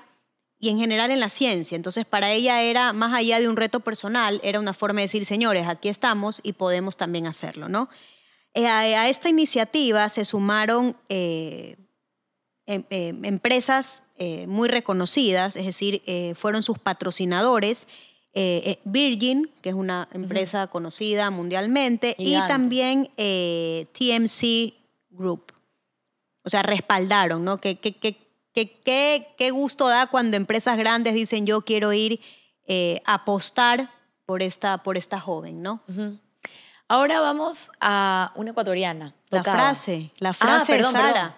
y 0.63 0.69
en 0.69 0.79
general 0.79 1.11
en 1.11 1.19
la 1.19 1.29
ciencia. 1.29 1.75
Entonces, 1.75 2.07
para 2.07 2.31
ella 2.31 2.63
era, 2.63 2.93
más 2.93 3.13
allá 3.13 3.41
de 3.41 3.49
un 3.49 3.57
reto 3.57 3.81
personal, 3.81 4.41
era 4.45 4.61
una 4.61 4.73
forma 4.73 5.01
de 5.01 5.07
decir, 5.07 5.27
señores, 5.27 5.67
aquí 5.67 5.89
estamos 5.89 6.41
y 6.45 6.53
podemos 6.53 6.97
también 6.97 7.27
hacerlo, 7.27 7.69
¿no? 7.69 7.89
Eh, 8.55 8.69
a, 8.69 8.79
a 8.79 9.09
esta 9.09 9.29
iniciativa 9.29 10.09
se 10.09 10.25
sumaron 10.25 10.97
eh, 11.09 11.75
em- 12.67 12.85
em- 12.91 13.25
empresas 13.25 14.05
eh, 14.19 14.47
muy 14.47 14.69
reconocidas, 14.69 15.57
es 15.57 15.67
decir, 15.67 16.01
fueron 16.37 16.63
sus 16.63 16.79
patrocinadores. 16.79 17.89
Virgin, 18.85 19.51
que 19.61 19.71
es 19.71 19.75
una 19.75 20.09
empresa 20.13 20.69
conocida 20.69 21.29
mundialmente, 21.31 22.15
y 22.19 22.35
también 22.47 23.11
TMC 23.17 24.75
Group. 25.11 25.53
O 26.45 26.49
sea, 26.51 26.63
respaldaron, 26.63 27.45
¿no? 27.45 27.59
¿Qué, 27.59 27.79
qué, 27.79 27.95
qué, 27.95 28.22
qué, 28.53 28.81
qué, 28.85 29.29
qué 29.39 29.51
gusto 29.51 29.89
da 29.89 30.07
cuando 30.07 30.37
empresas 30.37 30.77
grandes 30.77 31.15
dicen 31.15 31.47
yo 31.47 31.63
quiero 31.63 31.93
ir 31.93 32.21
eh, 32.67 33.03
a 33.07 33.15
apostar 33.15 33.91
por 34.27 34.43
esta, 34.43 34.79
por 34.83 34.97
esta 34.97 35.19
joven, 35.21 35.63
¿no? 35.63 35.83
Ahora 36.89 37.21
vamos 37.21 37.71
a 37.81 38.33
una 38.35 38.51
ecuatoriana. 38.51 39.15
La 39.31 39.43
frase, 39.43 40.11
la 40.19 40.31
Ah, 40.31 40.35
frase 40.35 40.73
perdón, 40.75 40.93
de 40.93 40.99
Sara. 41.01 41.13
perdón. 41.15 41.35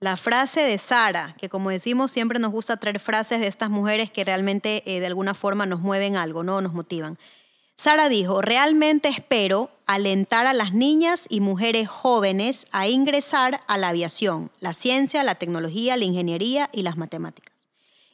La 0.00 0.16
frase 0.16 0.60
de 0.60 0.76
Sara, 0.78 1.34
que 1.38 1.48
como 1.48 1.70
decimos, 1.70 2.10
siempre 2.12 2.38
nos 2.38 2.50
gusta 2.52 2.76
traer 2.76 3.00
frases 3.00 3.40
de 3.40 3.46
estas 3.46 3.70
mujeres 3.70 4.10
que 4.10 4.24
realmente 4.24 4.82
eh, 4.86 5.00
de 5.00 5.06
alguna 5.06 5.34
forma 5.34 5.64
nos 5.66 5.80
mueven 5.80 6.16
algo, 6.16 6.42
¿no? 6.42 6.60
Nos 6.60 6.74
motivan. 6.74 7.18
Sara 7.76 8.08
dijo, 8.08 8.40
realmente 8.40 9.08
espero 9.08 9.70
alentar 9.86 10.46
a 10.46 10.54
las 10.54 10.72
niñas 10.72 11.26
y 11.28 11.40
mujeres 11.40 11.88
jóvenes 11.88 12.66
a 12.72 12.88
ingresar 12.88 13.60
a 13.68 13.76
la 13.76 13.88
aviación, 13.88 14.50
la 14.60 14.72
ciencia, 14.72 15.22
la 15.22 15.34
tecnología, 15.34 15.96
la 15.96 16.04
ingeniería 16.04 16.70
y 16.72 16.82
las 16.82 16.96
matemáticas. 16.96 17.68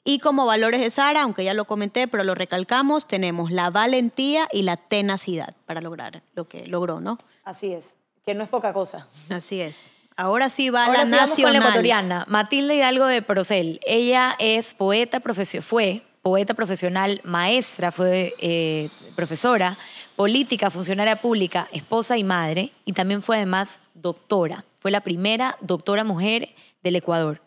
Y 0.05 0.19
como 0.19 0.47
valores 0.47 0.81
de 0.81 0.91
Sara, 0.91 1.23
aunque 1.23 1.45
ya 1.45 1.55
lo 1.55 1.65
comenté, 1.65 2.09
pero 2.09 2.25
lo 2.25 2.35
recalcamos, 2.35 3.07
tenemos 3.07 3.53
la 3.53 3.71
valentía 3.71 4.49
y 4.53 4.63
la 4.63 4.77
tenacidad 4.77 5.55
para 5.65 5.81
lograr 5.81 6.23
lo 6.35 6.49
que 6.49 6.67
logró, 6.67 7.01
¿no? 7.01 7.19
Así 7.45 7.73
es, 7.73 7.95
que 8.25 8.35
no 8.35 8.43
es 8.43 8.49
poca 8.51 8.73
cosa. 8.73 9.07
Así 9.31 9.61
es. 9.61 9.91
Ahora 10.17 10.51
sí 10.51 10.71
va 10.71 10.87
Ahora 10.87 11.05
la 11.05 11.07
sí 11.07 11.11
vamos 11.13 11.29
nacional. 11.31 11.53
con 11.55 11.61
la 11.63 11.67
ecuatoriana, 11.69 12.25
Matilde 12.29 12.75
Hidalgo 12.75 13.07
de 13.07 13.23
Procel. 13.23 13.81
Ella 13.87 14.35
es 14.41 14.75
poeta 14.75 15.21
profesio- 15.21 15.63
fue 15.63 16.03
poeta 16.23 16.55
profesional, 16.55 17.21
maestra, 17.25 17.91
fue 17.93 18.35
eh, 18.39 18.89
profesora, 19.17 19.77
política, 20.17 20.71
funcionaria 20.71 21.17
pública, 21.17 21.69
esposa 21.73 22.17
y 22.17 22.25
madre, 22.25 22.71
y 22.85 22.93
también 22.93 23.23
fue 23.23 23.37
además 23.37 23.81
doctora. 23.95 24.65
Fue 24.79 24.91
la 24.91 25.01
primera 25.03 25.57
doctora 25.61 26.05
mujer 26.05 26.49
del 26.83 26.97
Ecuador. 26.97 27.43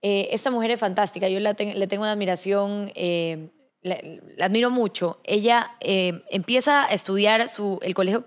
Eh, 0.00 0.28
esta 0.32 0.50
mujer 0.50 0.70
es 0.72 0.80
fantástica, 0.80 1.28
yo 1.28 1.38
la 1.38 1.54
ten- 1.54 1.78
le 1.78 1.86
tengo 1.86 2.02
una 2.02 2.12
admiración, 2.12 2.90
eh, 2.94 3.50
la, 3.82 3.98
la 4.36 4.46
admiro 4.46 4.70
mucho. 4.70 5.18
Ella 5.24 5.72
empieza 5.80 6.84
a 6.84 6.92
estudiar 6.92 7.48
su, 7.48 7.78
el 7.82 7.94
colegio, 7.94 8.24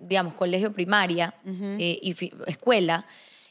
digamos, 0.00 0.34
colegio 0.34 0.72
primaria 0.72 1.34
y 1.78 2.12
fi- 2.14 2.32
escuela 2.46 3.06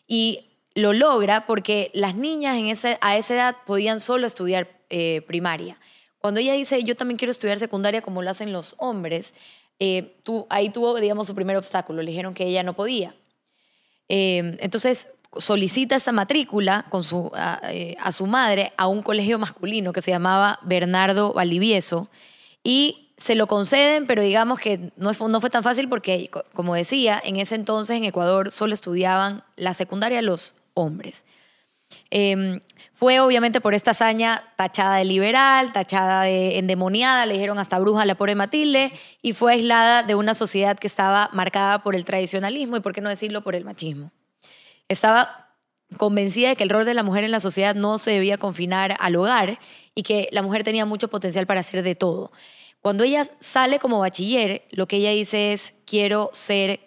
y 0.08 0.46
lo 0.76 0.94
logra 0.94 1.46
porque 1.46 1.90
las 1.94 2.16
niñas 2.16 2.58
en 2.58 2.68
ese, 2.68 2.98
a 3.02 3.16
esa 3.18 3.34
edad 3.34 3.56
podían 3.66 4.00
solo 4.00 4.28
estudiar 4.28 4.75
eh, 4.90 5.22
primaria. 5.28 5.78
Cuando 6.20 6.40
ella 6.40 6.54
dice, 6.54 6.84
yo 6.84 6.96
también 6.96 7.18
quiero 7.18 7.32
estudiar 7.32 7.60
secundaria 7.60 8.02
como 8.02 8.22
lo 8.22 8.30
hacen 8.32 8.52
los 8.52 8.76
hombres, 8.80 9.34
eh, 9.80 10.16
tu- 10.24 10.48
ahí 10.50 10.70
tuvo, 10.70 10.96
digamos, 11.00 11.28
su 11.28 11.36
primer 11.36 11.58
obstáculo. 11.58 12.02
Le 12.02 12.12
dijeron 12.12 12.34
que 12.34 12.46
ella 12.46 12.64
no 12.64 12.74
podía. 12.74 13.14
Eh, 14.10 14.58
entonces 14.60 15.10
solicita 15.38 15.96
esta 15.96 16.12
matrícula 16.12 16.86
con 16.90 17.04
su, 17.04 17.32
a, 17.34 17.60
eh, 17.72 17.98
a 18.00 18.12
su 18.12 18.26
madre 18.26 18.72
a 18.78 18.88
un 18.88 19.02
colegio 19.02 19.38
masculino 19.40 19.92
que 19.94 20.02
se 20.02 20.12
llamaba 20.12 20.60
Bernardo 20.64 21.34
Valdivieso 21.34 22.10
y 22.64 23.10
se 23.18 23.36
lo 23.36 23.48
conceden, 23.48 24.08
pero 24.08 24.22
digamos 24.22 24.60
que 24.60 24.92
no 24.98 25.14
fue, 25.14 25.30
no 25.30 25.42
fue 25.42 25.50
tan 25.50 25.64
fácil 25.64 25.90
porque, 25.90 26.30
co- 26.30 26.44
como 26.54 26.76
decía, 26.76 27.22
en 27.24 27.38
ese 27.38 27.56
entonces 27.56 27.98
en 27.98 28.06
Ecuador 28.06 28.52
solo 28.52 28.74
estudiaban 28.74 29.44
la 29.56 29.74
secundaria 29.74 30.22
los 30.22 30.56
hombres. 30.74 31.26
Eh, 32.12 32.62
fue 32.94 33.20
obviamente 33.20 33.60
por 33.60 33.74
esta 33.74 33.92
hazaña 33.92 34.44
tachada 34.56 34.98
de 34.98 35.06
liberal, 35.06 35.74
tachada 35.74 36.24
de 36.24 36.58
endemoniada, 36.58 37.26
le 37.26 37.34
dijeron 37.34 37.60
hasta 37.60 37.78
bruja 37.78 38.04
a 38.04 38.06
la 38.06 38.16
pobre 38.16 38.36
Matilde, 38.36 38.92
y 39.22 39.34
fue 39.34 39.54
aislada 39.54 40.02
de 40.04 40.16
una 40.16 40.34
sociedad 40.34 40.80
que 40.80 40.88
estaba 40.88 41.30
marcada 41.34 41.84
por 41.84 41.96
el 41.96 42.06
tradicionalismo 42.06 42.78
y, 42.78 42.80
por 42.80 42.94
qué 42.94 43.02
no 43.02 43.10
decirlo, 43.10 43.42
por 43.42 43.54
el 43.54 43.66
machismo. 43.66 44.12
Estaba 44.88 45.50
convencida 45.98 46.50
de 46.50 46.56
que 46.56 46.64
el 46.64 46.70
rol 46.70 46.86
de 46.86 46.94
la 46.94 47.04
mujer 47.04 47.24
en 47.24 47.32
la 47.32 47.40
sociedad 47.40 47.76
no 47.76 47.98
se 47.98 48.12
debía 48.12 48.38
confinar 48.38 48.96
al 49.00 49.16
hogar 49.16 49.60
y 49.94 50.04
que 50.04 50.30
la 50.32 50.42
mujer 50.42 50.64
tenía 50.64 50.86
mucho 50.86 51.10
potencial 51.10 51.46
para 51.46 51.60
hacer 51.60 51.84
de 51.84 51.96
todo. 51.96 52.32
Cuando 52.80 53.04
ella 53.04 53.26
sale 53.40 53.80
como 53.80 54.00
bachiller, 54.00 54.64
lo 54.72 54.88
que 54.88 54.98
ella 54.98 55.12
dice 55.12 55.54
es, 55.54 55.74
quiero 55.86 56.30
ser 56.34 56.80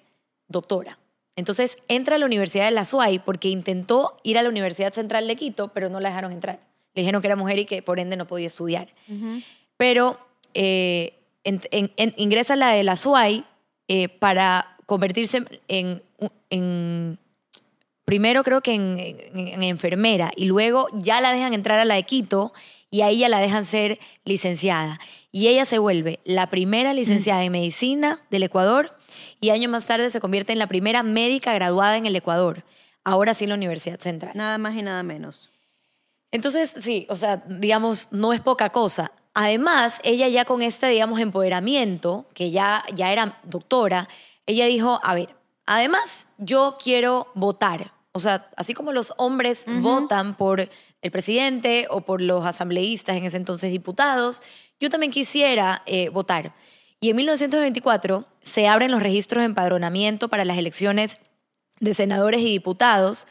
doctora. 0.46 0.98
Entonces 1.38 1.78
entra 1.86 2.16
a 2.16 2.18
la 2.18 2.26
Universidad 2.26 2.64
de 2.64 2.72
la 2.72 2.84
SUAY 2.84 3.20
porque 3.20 3.48
intentó 3.48 4.16
ir 4.24 4.36
a 4.38 4.42
la 4.42 4.48
Universidad 4.48 4.92
Central 4.92 5.28
de 5.28 5.36
Quito, 5.36 5.68
pero 5.68 5.88
no 5.88 6.00
la 6.00 6.08
dejaron 6.08 6.32
entrar. 6.32 6.58
Le 6.94 7.02
dijeron 7.02 7.20
que 7.22 7.28
era 7.28 7.36
mujer 7.36 7.60
y 7.60 7.64
que 7.64 7.80
por 7.80 8.00
ende 8.00 8.16
no 8.16 8.26
podía 8.26 8.48
estudiar. 8.48 8.88
Pero 9.76 10.18
eh, 10.54 11.14
en- 11.44 11.60
en- 11.70 11.92
en- 11.96 12.14
ingresa 12.16 12.54
a 12.54 12.56
la 12.56 12.72
de 12.72 12.82
la 12.82 12.96
SUAY 12.96 13.44
eh, 13.86 14.08
para 14.08 14.76
convertirse 14.86 15.44
en, 15.68 16.02
primero 18.04 18.42
creo 18.42 18.60
que 18.60 18.74
en 18.74 19.62
enfermera 19.62 20.32
y 20.34 20.46
luego 20.46 20.88
ya 20.94 21.20
la 21.20 21.32
dejan 21.32 21.54
entrar 21.54 21.78
a 21.78 21.84
la 21.84 21.94
de 21.94 22.02
Quito 22.02 22.52
y 22.90 23.02
a 23.02 23.08
ella 23.08 23.28
la 23.28 23.40
dejan 23.40 23.64
ser 23.64 23.98
licenciada. 24.24 24.98
Y 25.30 25.48
ella 25.48 25.66
se 25.66 25.78
vuelve 25.78 26.20
la 26.24 26.48
primera 26.48 26.94
licenciada 26.94 27.44
en 27.44 27.52
medicina 27.52 28.22
del 28.30 28.44
Ecuador 28.44 28.96
y 29.40 29.50
años 29.50 29.70
más 29.70 29.86
tarde 29.86 30.10
se 30.10 30.20
convierte 30.20 30.52
en 30.52 30.58
la 30.58 30.66
primera 30.66 31.02
médica 31.02 31.52
graduada 31.52 31.96
en 31.96 32.06
el 32.06 32.16
Ecuador, 32.16 32.64
ahora 33.04 33.34
sí 33.34 33.44
en 33.44 33.50
la 33.50 33.56
Universidad 33.56 34.00
Central. 34.00 34.32
Nada 34.34 34.58
más 34.58 34.74
y 34.76 34.82
nada 34.82 35.02
menos. 35.02 35.50
Entonces, 36.30 36.74
sí, 36.80 37.06
o 37.08 37.16
sea, 37.16 37.42
digamos, 37.46 38.08
no 38.10 38.32
es 38.32 38.40
poca 38.40 38.70
cosa. 38.70 39.12
Además, 39.34 40.00
ella 40.02 40.28
ya 40.28 40.44
con 40.44 40.62
este, 40.62 40.88
digamos, 40.88 41.20
empoderamiento, 41.20 42.26
que 42.34 42.50
ya, 42.50 42.84
ya 42.94 43.12
era 43.12 43.40
doctora, 43.44 44.08
ella 44.46 44.66
dijo, 44.66 45.00
a 45.02 45.14
ver, 45.14 45.36
además 45.64 46.28
yo 46.38 46.76
quiero 46.82 47.30
votar. 47.34 47.92
O 48.12 48.20
sea, 48.20 48.50
así 48.56 48.74
como 48.74 48.92
los 48.92 49.14
hombres 49.16 49.64
votan 49.80 50.34
por 50.36 50.68
el 51.02 51.10
presidente 51.10 51.86
o 51.90 52.00
por 52.00 52.20
los 52.20 52.44
asambleístas, 52.44 53.16
en 53.16 53.24
ese 53.24 53.36
entonces 53.36 53.70
diputados, 53.70 54.42
yo 54.80 54.90
también 54.90 55.12
quisiera 55.12 55.82
eh, 55.86 56.08
votar. 56.08 56.54
Y 57.00 57.10
en 57.10 57.16
1924 57.16 58.26
se 58.42 58.66
abren 58.66 58.90
los 58.90 59.02
registros 59.02 59.42
de 59.42 59.46
empadronamiento 59.46 60.28
para 60.28 60.44
las 60.44 60.58
elecciones 60.58 61.20
de 61.80 61.94
senadores 61.94 62.40
y 62.40 62.50
diputados 62.50 63.26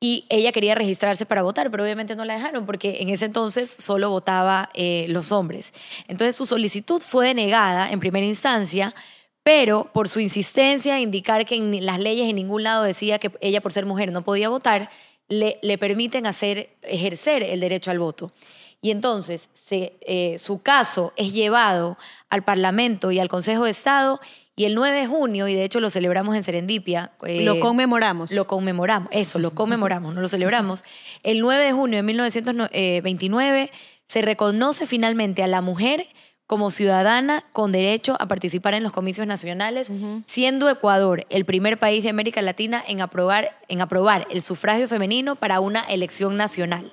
y 0.00 0.26
ella 0.28 0.52
quería 0.52 0.74
registrarse 0.76 1.26
para 1.26 1.42
votar, 1.42 1.70
pero 1.70 1.82
obviamente 1.82 2.14
no 2.14 2.24
la 2.24 2.34
dejaron 2.34 2.66
porque 2.66 2.98
en 3.00 3.08
ese 3.08 3.24
entonces 3.24 3.74
solo 3.78 4.10
votaba 4.10 4.70
eh, 4.74 5.06
los 5.08 5.32
hombres. 5.32 5.72
Entonces 6.06 6.36
su 6.36 6.46
solicitud 6.46 7.00
fue 7.00 7.28
denegada 7.28 7.90
en 7.90 7.98
primera 7.98 8.24
instancia, 8.24 8.94
pero 9.42 9.90
por 9.92 10.08
su 10.08 10.20
insistencia 10.20 10.94
a 10.94 11.00
indicar 11.00 11.46
que 11.46 11.56
en 11.56 11.84
las 11.84 11.98
leyes 11.98 12.28
en 12.28 12.36
ningún 12.36 12.62
lado 12.62 12.84
decía 12.84 13.18
que 13.18 13.32
ella 13.40 13.60
por 13.60 13.72
ser 13.72 13.86
mujer 13.86 14.12
no 14.12 14.22
podía 14.22 14.48
votar, 14.48 14.88
le, 15.28 15.58
le 15.62 15.78
permiten 15.78 16.26
hacer, 16.26 16.70
ejercer 16.82 17.42
el 17.42 17.60
derecho 17.60 17.90
al 17.90 17.98
voto. 17.98 18.32
Y 18.80 18.90
entonces 18.90 19.48
se, 19.54 19.94
eh, 20.02 20.38
su 20.38 20.62
caso 20.62 21.12
es 21.16 21.32
llevado 21.32 21.98
al 22.30 22.44
Parlamento 22.44 23.10
y 23.10 23.18
al 23.18 23.28
Consejo 23.28 23.64
de 23.64 23.70
Estado 23.70 24.20
y 24.54 24.64
el 24.64 24.74
9 24.74 25.00
de 25.00 25.06
junio, 25.06 25.46
y 25.46 25.54
de 25.54 25.62
hecho 25.62 25.78
lo 25.78 25.88
celebramos 25.88 26.34
en 26.34 26.42
Serendipia. 26.42 27.12
Eh, 27.24 27.42
lo 27.42 27.60
conmemoramos. 27.60 28.32
Lo 28.32 28.48
conmemoramos, 28.48 29.08
eso, 29.12 29.38
lo 29.38 29.52
conmemoramos, 29.52 30.14
no 30.14 30.20
lo 30.20 30.28
celebramos. 30.28 30.84
El 31.22 31.40
9 31.40 31.64
de 31.64 31.72
junio 31.72 31.98
de 31.98 32.02
1929 32.02 33.70
se 34.06 34.22
reconoce 34.22 34.86
finalmente 34.86 35.44
a 35.44 35.46
la 35.46 35.60
mujer 35.60 36.08
como 36.48 36.70
ciudadana 36.70 37.44
con 37.52 37.72
derecho 37.72 38.16
a 38.18 38.26
participar 38.26 38.72
en 38.72 38.82
los 38.82 38.90
comicios 38.90 39.26
nacionales, 39.26 39.88
siendo 40.24 40.70
Ecuador 40.70 41.26
el 41.28 41.44
primer 41.44 41.78
país 41.78 42.02
de 42.02 42.08
América 42.08 42.40
Latina 42.40 42.82
en 42.88 43.02
aprobar, 43.02 43.58
en 43.68 43.82
aprobar 43.82 44.26
el 44.30 44.40
sufragio 44.40 44.88
femenino 44.88 45.36
para 45.36 45.60
una 45.60 45.80
elección 45.82 46.38
nacional. 46.38 46.90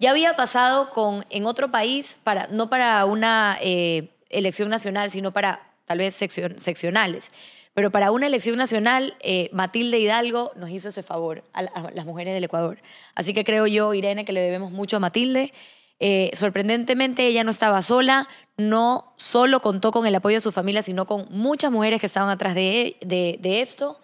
Ya 0.00 0.10
había 0.10 0.36
pasado 0.36 0.88
con, 0.88 1.26
en 1.28 1.44
otro 1.44 1.70
país, 1.70 2.16
para, 2.24 2.46
no 2.46 2.70
para 2.70 3.04
una 3.04 3.58
eh, 3.60 4.08
elección 4.30 4.70
nacional, 4.70 5.10
sino 5.10 5.32
para 5.32 5.60
tal 5.84 5.98
vez 5.98 6.14
seccionales. 6.14 7.30
Pero 7.74 7.90
para 7.90 8.12
una 8.12 8.28
elección 8.28 8.56
nacional, 8.56 9.16
eh, 9.20 9.50
Matilde 9.52 9.98
Hidalgo 9.98 10.52
nos 10.54 10.70
hizo 10.70 10.88
ese 10.88 11.02
favor 11.02 11.42
a, 11.52 11.62
las 11.90 12.06
mujeres 12.06 12.32
del 12.32 12.44
Ecuador. 12.44 12.80
Así 13.16 13.34
que 13.34 13.44
creo 13.44 13.66
yo, 13.66 13.92
Irene, 13.92 14.24
que 14.24 14.32
le 14.32 14.40
debemos 14.40 14.70
mucho 14.70 14.96
a 14.96 15.00
Matilde. 15.00 15.52
Eh, 16.00 16.30
sorprendentemente, 16.34 17.26
ella 17.26 17.44
no 17.44 17.50
estaba 17.50 17.82
sola, 17.82 18.28
no 18.56 19.14
solo 19.16 19.60
contó 19.60 19.90
con 19.90 20.06
el 20.06 20.14
apoyo 20.14 20.36
de 20.36 20.40
su 20.40 20.52
familia, 20.52 20.82
sino 20.82 21.06
con 21.06 21.26
muchas 21.30 21.70
mujeres 21.70 22.00
que 22.00 22.06
estaban 22.06 22.30
atrás 22.30 22.54
de, 22.54 22.96
de, 23.00 23.60
esto. 23.60 24.00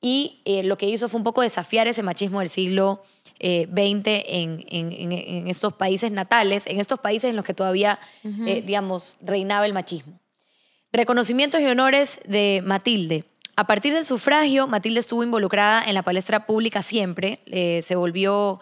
Y 0.00 0.42
eh, 0.44 0.62
lo 0.62 0.76
que 0.76 0.88
hizo 0.88 1.08
fue 1.08 1.18
un 1.18 1.24
poco 1.24 1.42
desafiar 1.42 1.88
ese 1.88 2.02
machismo 2.02 2.40
del 2.40 2.48
siglo 2.48 3.02
XX 3.40 4.06
en, 4.06 4.64
en, 4.68 5.12
en, 5.12 5.48
estos 5.48 5.72
países 5.72 6.12
natales, 6.12 6.64
en 6.66 6.78
estos 6.78 7.00
países 7.00 7.30
en 7.30 7.34
los 7.34 7.44
que 7.44 7.54
todavía, 7.54 7.98
digamos, 8.22 9.16
reinaba 9.20 9.66
el 9.66 9.72
machismo. 9.72 10.20
Reconocimientos 10.92 11.60
y 11.60 11.66
honores 11.66 12.20
de 12.26 12.62
Matilde. 12.64 13.24
A 13.56 13.66
partir 13.66 13.92
del 13.92 14.04
sufragio, 14.04 14.66
Matilde 14.66 15.00
estuvo 15.00 15.22
involucrada 15.22 15.82
en 15.82 15.94
la 15.94 16.02
palestra 16.02 16.46
pública 16.46 16.82
siempre. 16.82 17.40
Eh, 17.46 17.80
se 17.82 17.96
volvió, 17.96 18.60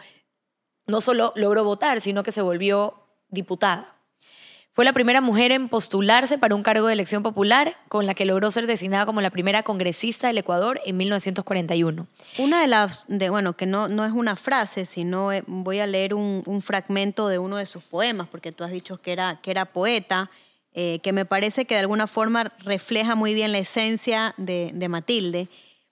no 0.90 1.00
solo 1.00 1.32
logró 1.37 1.64
votar, 1.64 2.00
sino 2.00 2.23
que 2.23 2.32
se 2.32 2.42
volvió 2.42 2.95
diputada. 3.28 3.97
Fue 4.73 4.84
la 4.84 4.93
primera 4.93 5.21
mujer 5.21 5.50
en 5.50 5.69
postularse 5.69 6.38
para 6.38 6.54
un 6.54 6.62
cargo 6.62 6.86
de 6.86 6.93
elección 6.93 7.25
popular, 7.25 7.76
con 7.88 8.06
la 8.06 8.15
que 8.15 8.25
logró 8.25 8.52
ser 8.52 8.69
designada 8.69 9.04
como 9.04 9.21
la 9.21 9.30
primera 9.30 9.65
congresista 9.65 10.28
del 10.28 10.38
Ecuador 10.38 10.80
en 10.86 10.97
1941. 10.97 12.06
Una 12.38 12.60
de 12.60 12.69
las, 12.69 13.04
de, 13.08 13.30
bueno, 13.30 13.56
que 13.56 13.67
no, 13.67 13.88
no 13.88 14.04
es 14.04 14.12
una 14.12 14.36
frase, 14.36 14.86
sino 14.86 15.32
eh, 15.32 15.43
voy 15.49 15.80
a 15.80 15.88
leer 15.88 16.15
un, 16.15 16.62
fragmento 16.62 17.26
de 17.28 17.38
uno 17.38 17.56
de 17.56 17.67
sus 17.67 17.82
poemas, 17.82 18.28
porque 18.28 18.52
tú 18.52 18.62
has 18.62 18.71
dicho 18.71 18.99
que 18.99 19.12
era, 19.12 19.41
que 19.43 19.50
era 19.50 19.67
poeta. 19.67 20.30
Eh, 20.73 21.00
que 21.02 21.12
me 21.12 21.25
parece 21.25 21.65
que 21.65 21.75
de 21.75 21.80
alguna 21.80 22.06
forma 22.06 22.52
refleja 22.60 23.17
muy 23.17 23.34
bien 23.34 23.50
la 23.50 23.58
esencia 23.58 24.34
de, 24.36 24.86
Matilde, 24.88 25.49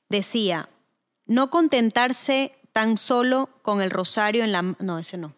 decía, 0.09 0.69
no 1.27 1.51
contentarse 1.51 2.53
tan 2.73 2.99
solo 2.99 3.49
con 3.63 3.81
el 3.81 3.91
rosario 3.91 4.45
en 4.45 4.53
la... 4.53 4.63
No, 4.63 4.99
ese 4.99 5.17
no. 5.17 5.35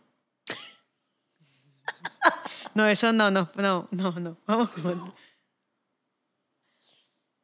no, 2.74 2.88
eso 2.88 3.12
no, 3.12 3.30
no, 3.30 3.50
no, 3.54 3.88
no, 3.90 4.12
no. 4.12 4.36
Vamos 4.46 4.70
con... 4.70 5.14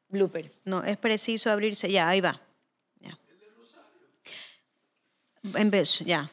Blooper. 0.09 0.53
No, 0.65 0.83
es 0.85 0.97
preciso 0.97 1.51
abrirse. 1.51 1.91
Ya, 1.91 2.09
ahí 2.09 2.21
va. 2.21 2.41
Ya. 3.01 3.19
En 5.55 5.71
vez, 5.71 6.01
ya. 6.01 6.31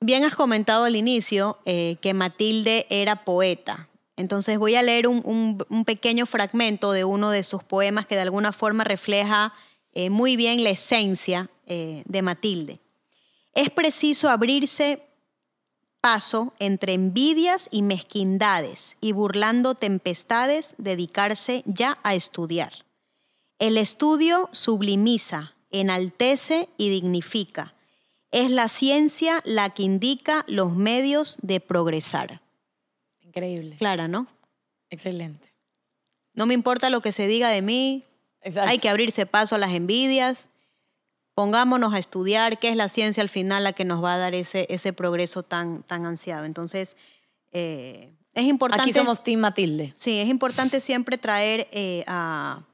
Bien 0.00 0.24
has 0.24 0.34
comentado 0.34 0.84
al 0.84 0.94
inicio 0.94 1.58
eh, 1.64 1.96
que 2.00 2.14
Matilde 2.14 2.86
era 2.88 3.24
poeta. 3.24 3.88
Entonces 4.16 4.58
voy 4.58 4.74
a 4.74 4.82
leer 4.82 5.06
un, 5.06 5.84
pequeño 5.86 6.26
fragmento 6.26 6.92
de 6.92 7.04
uno 7.04 7.30
de 7.30 7.42
sus 7.42 7.62
poemas 7.62 8.06
que 8.06 8.16
de 8.16 8.22
alguna 8.22 8.52
forma 8.52 8.84
refleja 8.84 9.54
eh, 9.98 10.10
muy 10.10 10.36
bien 10.36 10.62
la 10.62 10.70
esencia 10.70 11.50
eh, 11.66 12.04
de 12.06 12.22
Matilde. 12.22 12.78
Es 13.52 13.68
preciso 13.68 14.28
abrirse 14.28 15.02
paso 16.00 16.54
entre 16.60 16.92
envidias 16.92 17.68
y 17.72 17.82
mezquindades 17.82 18.96
y 19.00 19.10
burlando 19.10 19.74
tempestades 19.74 20.76
dedicarse 20.78 21.64
ya 21.66 21.98
a 22.04 22.14
estudiar. 22.14 22.84
El 23.58 23.76
estudio 23.76 24.48
sublimiza, 24.52 25.56
enaltece 25.70 26.68
y 26.76 26.90
dignifica 26.90 27.74
es 28.30 28.52
la 28.52 28.68
ciencia 28.68 29.42
la 29.44 29.70
que 29.70 29.82
indica 29.82 30.44
los 30.46 30.76
medios 30.76 31.38
de 31.42 31.58
progresar. 31.58 32.40
Increíble. 33.20 33.74
Clara, 33.76 34.06
¿no? 34.06 34.28
Excelente. 34.90 35.48
No 36.34 36.46
me 36.46 36.54
importa 36.54 36.88
lo 36.88 37.00
que 37.00 37.10
se 37.10 37.26
diga 37.26 37.48
de 37.48 37.62
mí. 37.62 38.04
Hay 38.42 38.78
que 38.78 38.88
abrirse 38.88 39.26
paso 39.26 39.54
a 39.54 39.58
las 39.58 39.72
envidias. 39.72 40.50
Pongámonos 41.34 41.94
a 41.94 41.98
estudiar 41.98 42.58
qué 42.58 42.68
es 42.68 42.76
la 42.76 42.88
ciencia 42.88 43.22
al 43.22 43.28
final 43.28 43.64
la 43.64 43.72
que 43.72 43.84
nos 43.84 44.02
va 44.02 44.14
a 44.14 44.18
dar 44.18 44.34
ese, 44.34 44.66
ese 44.70 44.92
progreso 44.92 45.42
tan, 45.42 45.82
tan 45.82 46.04
ansiado. 46.04 46.44
Entonces, 46.44 46.96
eh, 47.52 48.12
es 48.34 48.44
importante. 48.44 48.82
Aquí 48.82 48.92
somos 48.92 49.22
Team 49.22 49.40
Matilde. 49.40 49.92
Sí, 49.96 50.18
es 50.18 50.28
importante 50.28 50.80
siempre 50.80 51.18
traer 51.18 51.68
eh, 51.72 52.04
a, 52.06 52.64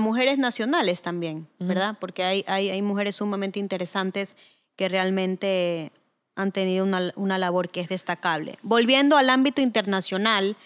mujeres 0.00 0.38
nacionales 0.38 1.02
también, 1.02 1.46
¿verdad? 1.58 1.96
Porque 2.00 2.24
hay, 2.24 2.44
hay, 2.48 2.70
hay 2.70 2.82
mujeres 2.82 3.16
sumamente 3.16 3.58
interesantes 3.58 4.36
que 4.76 4.88
realmente 4.88 5.92
han 6.36 6.52
tenido 6.52 6.84
una, 6.84 7.38
labor 7.38 7.70
que 7.70 7.80
es 7.80 7.88
destacable. 7.88 8.58
Volviendo 8.62 9.16
al 9.16 9.30
ámbito 9.30 9.62
internacional, 9.62 10.56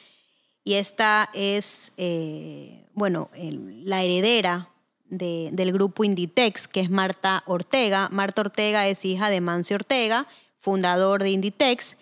y 0.64 0.74
esta 0.74 1.30
es, 1.32 1.92
eh, 1.96 2.79
bueno, 3.00 3.30
la 3.34 4.02
heredera 4.02 4.68
del 5.08 5.72
grupo 5.72 6.04
Inditex, 6.04 6.68
que 6.68 6.80
es 6.80 6.90
Marta 6.90 7.42
Ortega. 7.46 8.10
Marta 8.12 8.42
Ortega 8.42 8.86
es 8.88 9.06
hija 9.06 9.30
de 9.30 9.40
Mancio 9.40 9.76
Ortega, 9.76 10.28
fundador 10.58 11.22
de 11.22 11.30
Inditex, 11.30 11.96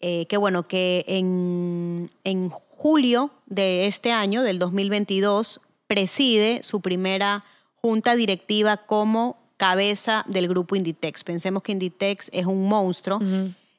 eh, 0.00 0.26
que 0.26 0.36
bueno, 0.36 0.66
que 0.66 1.04
en, 1.06 2.10
en 2.24 2.48
julio 2.48 3.30
de 3.46 3.86
este 3.86 4.10
año, 4.10 4.42
del 4.42 4.58
2022, 4.58 5.60
preside 5.86 6.64
su 6.64 6.80
primera 6.80 7.44
junta 7.76 8.16
directiva 8.16 8.78
como 8.78 9.38
cabeza 9.56 10.24
del 10.26 10.48
grupo 10.48 10.74
Inditex. 10.74 11.22
Pensemos 11.22 11.62
que 11.62 11.70
Inditex 11.70 12.30
es 12.32 12.46
un 12.46 12.66
monstruo. 12.66 13.20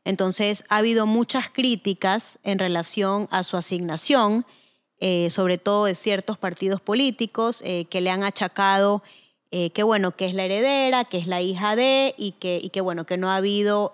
Entonces, 0.06 0.63
ha 0.69 0.78
habido 0.78 1.06
muchas 1.08 1.49
críticas 1.49 2.39
en 2.43 2.58
relación 2.58 3.28
a 3.32 3.43
su 3.43 3.58
asignación, 3.58 4.45
eh, 5.05 5.29
sobre 5.31 5.57
todo 5.57 5.83
de 5.83 5.95
ciertos 5.95 6.37
partidos 6.37 6.79
políticos 6.79 7.61
eh, 7.65 7.83
que 7.89 7.99
le 7.99 8.09
han 8.09 8.23
achacado 8.23 9.03
eh, 9.51 9.69
que, 9.71 9.83
bueno, 9.83 10.15
que 10.15 10.27
es 10.27 10.33
la 10.33 10.45
heredera, 10.45 11.03
que 11.03 11.17
es 11.17 11.27
la 11.27 11.41
hija 11.41 11.75
de, 11.75 12.15
y 12.17 12.31
que, 12.39 12.57
y 12.63 12.69
que 12.69 12.79
bueno, 12.79 13.05
que 13.05 13.17
no 13.17 13.29
ha 13.29 13.35
habido 13.35 13.93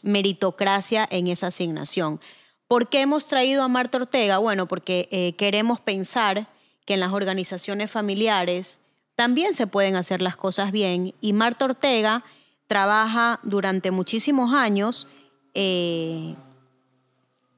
meritocracia 0.00 1.06
en 1.10 1.26
esa 1.26 1.48
asignación. 1.48 2.18
¿Por 2.66 2.88
qué 2.88 3.02
hemos 3.02 3.26
traído 3.26 3.62
a 3.62 3.68
Marta 3.68 3.98
Ortega? 3.98 4.38
Bueno, 4.38 4.64
porque 4.66 5.34
queremos 5.36 5.80
pensar 5.80 6.46
que 6.86 6.94
en 6.94 7.00
las 7.00 7.12
organizaciones 7.12 7.90
familiares 7.90 8.78
también 9.16 9.52
se 9.52 9.66
pueden 9.66 9.96
hacer 9.96 10.22
las 10.22 10.36
cosas 10.38 10.72
bien 10.72 11.12
y 11.20 11.34
Marta 11.34 11.66
Ortega 11.66 12.24
trabaja 12.68 13.38
durante 13.42 13.90
muchísimos 13.90 14.54
años 14.54 15.08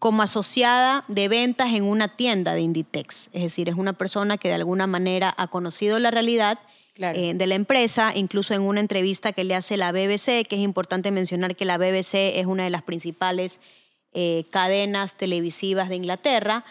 como 0.02 0.22
asociada 0.24 1.04
de 1.06 1.28
ventas 1.28 1.72
en 1.74 1.84
una 1.84 2.08
tienda 2.08 2.54
de 2.54 2.60
Inditex. 2.62 3.30
Es 3.32 3.42
decir, 3.42 3.68
es 3.68 3.76
una 3.76 3.92
persona 3.92 4.36
que 4.36 4.48
de 4.48 4.54
alguna 4.54 4.88
manera 4.88 5.32
ha 5.38 5.46
conocido 5.46 6.00
la 6.00 6.10
realidad 6.10 6.58
Claro. 6.92 7.16
eh, 7.16 7.34
de 7.34 7.46
la 7.46 7.54
empresa, 7.54 8.12
incluso 8.16 8.52
en 8.52 8.62
una 8.62 8.80
entrevista 8.80 9.32
que 9.32 9.44
le 9.44 9.54
hace 9.54 9.76
la 9.76 9.92
BBC, 9.92 10.44
que 10.48 10.56
es 10.56 10.60
importante 10.60 11.12
mencionar 11.12 11.54
que 11.54 11.64
la 11.64 11.78
BBC 11.78 12.36
es 12.40 12.46
una 12.46 12.64
de 12.64 12.70
las 12.70 12.82
principales 12.82 13.60
eh, 14.12 14.44
cadenas 14.50 15.16
televisivas 15.16 15.88
de 15.88 15.94
Inglaterra, 15.94 16.64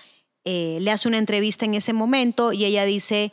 eh, 0.43 0.79
le 0.81 0.91
hace 0.91 1.07
una 1.07 1.17
entrevista 1.17 1.63
en 1.63 1.75
ese 1.75 1.93
momento 1.93 2.51
y 2.51 2.65
ella 2.65 2.83
dice, 2.83 3.31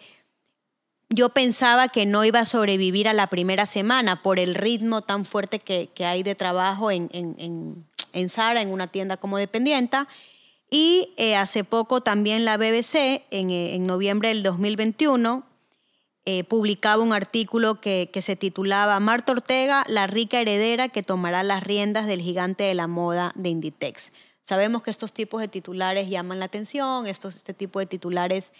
yo 1.09 1.31
pensaba 1.31 1.89
que 1.89 2.07
no 2.07 2.25
iba 2.25 2.39
a 2.39 2.45
sobrevivir 2.45 3.09
a 3.09 3.15
la 3.15 3.27
primera 3.27 3.67
semana 3.67 4.23
por 4.23 4.39
el 4.39 4.55
ritmo 4.55 5.03
tan 5.03 5.25
fuerte 5.25 5.59
que, 5.59 5.89
que 5.93 6.05
hay 6.05 6.23
de 6.23 6.37
trabajo 6.37 6.93
en, 6.93 7.11
en, 7.13 7.35
en, 7.41 7.88
en 8.12 8.29
Zara, 8.29 8.62
en 8.62 8.73
una 8.73 8.87
tienda 8.87 9.16
como 9.16 9.38
dependienta. 9.38 10.09
Y 10.71 11.14
eh, 11.16 11.37
hace 11.37 11.64
poco 11.64 12.03
también 12.03 12.44
la 12.44 12.57
BBC, 12.57 13.23
en, 13.31 13.51
eh, 13.51 13.75
en 13.75 13.87
noviembre 13.87 14.29
del 14.29 14.42
2021, 14.42 15.44
eh, 16.27 16.44
publicaba 16.44 17.03
un 17.03 17.14
artículo 17.14 17.81
que, 17.81 18.11
que 18.12 18.21
se 18.21 18.37
titulaba 18.37 19.01
Marta 19.01 19.33
Ortega, 19.33 19.85
la 19.88 20.07
rica 20.07 20.40
heredera 20.40 20.90
que 20.90 21.03
tomará 21.03 21.42
las 21.42 21.62
riendas 21.62 22.07
del 22.07 22.21
gigante 22.21 22.64
de 22.64 22.75
la 22.75 22.87
moda 22.87 23.33
de 23.35 23.49
Inditex. 23.49 24.12
Sabemos 24.42 24.83
que 24.83 24.90
estos 24.90 25.14
tipos 25.14 25.40
de 25.40 25.49
titulares 25.49 26.11
llaman 26.11 26.38
la 26.38 26.47
atención, 26.47 27.07
estos, 27.07 27.37
este 27.37 27.55
tipo 27.55 27.79
de 27.79 27.87
titulares, 27.87 28.53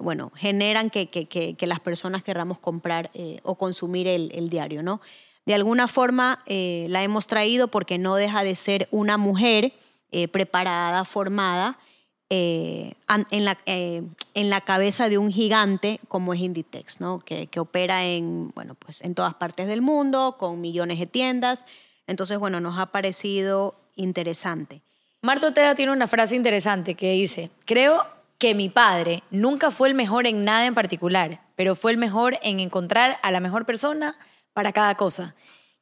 bueno, 0.00 0.32
generan 0.34 0.90
que, 0.90 1.08
que, 1.08 1.26
que, 1.26 1.66
las 1.66 1.78
personas 1.78 2.24
querramos 2.24 2.58
comprar 2.58 3.10
o 3.44 3.54
consumir 3.54 4.08
el, 4.08 4.32
el, 4.34 4.48
diario, 4.48 4.82
¿no? 4.82 5.00
De 5.46 5.54
alguna 5.54 5.88
forma 5.88 6.42
eh, 6.46 6.86
la 6.88 7.02
hemos 7.02 7.26
traído 7.26 7.68
porque 7.68 7.98
no 7.98 8.16
deja 8.16 8.44
de 8.44 8.54
ser 8.54 8.88
una 8.90 9.18
mujer 9.18 9.72
eh, 10.10 10.28
preparada, 10.28 11.04
formada, 11.04 11.78
eh, 12.30 12.94
en, 13.30 13.44
la, 13.44 13.58
en 13.66 14.50
la 14.50 14.60
cabeza 14.62 15.08
de 15.08 15.18
un 15.18 15.30
gigante 15.30 16.00
como 16.08 16.32
es 16.32 16.40
Inditex, 16.40 17.00
¿no? 17.00 17.20
que, 17.20 17.46
que 17.46 17.60
opera 17.60 18.04
en, 18.04 18.50
bueno, 18.54 18.74
pues 18.74 19.02
en 19.02 19.14
todas 19.14 19.34
partes 19.34 19.66
del 19.66 19.82
mundo, 19.82 20.36
con 20.38 20.60
millones 20.60 20.98
de 20.98 21.06
tiendas. 21.06 21.66
Entonces, 22.06 22.38
bueno, 22.38 22.60
nos 22.60 22.78
ha 22.78 22.86
parecido 22.86 23.74
interesante. 23.94 24.80
Marta 25.20 25.46
Ortega 25.48 25.74
tiene 25.74 25.92
una 25.92 26.06
frase 26.06 26.36
interesante 26.36 26.94
que 26.94 27.12
dice, 27.12 27.50
creo 27.66 28.04
que 28.38 28.54
mi 28.54 28.68
padre 28.68 29.22
nunca 29.30 29.70
fue 29.70 29.88
el 29.88 29.94
mejor 29.94 30.26
en 30.26 30.44
nada 30.44 30.66
en 30.66 30.74
particular, 30.74 31.40
pero 31.56 31.76
fue 31.76 31.92
el 31.92 31.98
mejor 31.98 32.38
en 32.42 32.60
encontrar 32.60 33.18
a 33.22 33.30
la 33.30 33.40
mejor 33.40 33.64
persona 33.64 34.18
para 34.54 34.72
cada 34.72 34.94
cosa. 34.94 35.34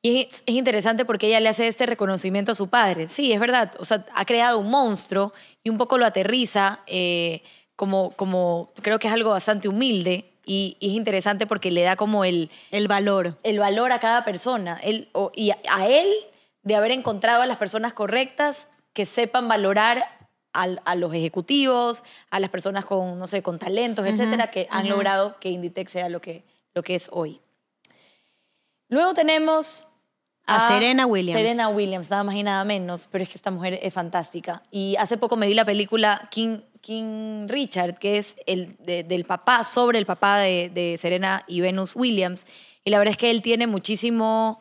Y 0.05 0.23
es, 0.23 0.43
es, 0.47 0.55
interesante 0.57 1.05
porque 1.05 1.29
ella 1.29 1.39
le 1.39 1.49
hace 1.49 1.69
este 1.69 1.87
reconocimiento 1.87 2.53
a 2.53 2.55
su 2.57 2.69
padre. 2.69 3.07
Sí, 3.07 3.33
es 3.33 3.39
verdad, 3.39 3.73
o 3.79 3.85
sea, 3.85 4.05
ha 4.15 4.25
creado 4.25 4.59
un 4.59 4.69
monstruo 4.69 5.33
y 5.63 5.71
un 5.71 5.79
poco 5.79 5.97
lo 5.97 6.05
aterriza 6.05 6.81
eh, 6.89 7.43
como, 7.77 8.11
como, 8.13 8.73
creo 8.83 8.99
que 8.99 9.07
es 9.07 9.15
algo 9.15 9.31
bastante 9.31 9.69
humilde 9.69 10.33
y, 10.45 10.77
y, 10.81 10.89
es 10.91 10.95
interesante 10.95 11.47
porque 11.47 11.71
le 11.71 11.83
da 11.83 11.95
como 11.95 12.25
el... 12.25 12.51
El 12.73 12.89
valor. 12.89 13.39
El 13.45 13.61
valor 13.61 13.93
a 13.93 14.01
cada 14.01 14.25
persona. 14.25 14.81
Él, 14.83 15.09
o, 15.13 15.31
y 15.37 15.51
a, 15.51 15.59
a, 15.71 15.87
él 15.87 16.09
de 16.65 16.75
haber 16.75 16.91
encontrado 16.91 17.43
a 17.43 17.47
las 17.47 17.59
personas 17.59 17.93
correctas 17.93 18.67
que 18.95 19.07
sepan 19.07 19.47
valorar 19.47 20.05
a, 20.53 20.65
a 20.85 20.95
los 20.97 21.15
ejecutivos, 21.15 22.03
a 22.31 22.41
las 22.41 22.51
personas 22.51 22.85
con, 22.85 23.21
no 23.21 23.29
sé, 23.29 23.43
con 23.43 23.61
talentos, 23.61 24.05
uh 24.05 24.09
-huh, 24.09 24.15
etcétera, 24.15 24.51
que 24.51 24.67
han 24.71 24.85
uh 24.85 24.87
-huh. 24.87 24.91
logrado 24.91 25.37
que 25.39 25.49
Inditex 25.51 25.93
sea 25.93 26.09
lo 26.09 26.21
que, 26.21 26.43
lo 26.75 26.83
que 26.83 26.97
es 26.97 27.09
hoy. 27.13 27.41
Luego 28.93 29.15
tenemos 29.15 29.87
a, 30.45 30.57
a, 30.57 30.69
Serena 30.69 31.07
Williams. 31.07 31.41
Serena 31.41 31.71
Williams, 31.71 32.11
nada 32.11 32.25
más 32.25 32.35
y 32.35 32.43
nada 32.43 32.63
menos, 32.63 33.09
pero 33.11 33.25
es 33.25 33.31
que 33.31 33.39
esta 33.39 33.51
mujer 33.51 33.79
es 33.81 33.95
fantástica. 33.95 34.63
Y 34.71 34.97
hace 34.99 35.17
poco 35.17 35.35
me 35.35 35.47
vi 35.47 35.55
la 35.55 35.65
película 35.65 36.29
King, 36.31 36.59
King 36.83 37.49
Richard, 37.49 37.99
que 37.99 38.19
es 38.19 38.37
el 38.45 38.77
de, 38.85 39.03
del 39.03 39.25
papá, 39.25 39.65
sobre 39.65 39.99
el 39.99 40.05
papá 40.05 40.37
de, 40.41 40.71
de, 40.75 40.99
Serena 40.99 41.43
y 41.49 41.63
Venus 41.63 41.97
Williams. 41.97 42.47
Y 42.85 42.91
la 42.91 42.99
verdad 42.99 43.13
es 43.13 43.17
que 43.17 43.31
él 43.31 43.41
tiene 43.41 43.67
muchísimo, 43.67 44.61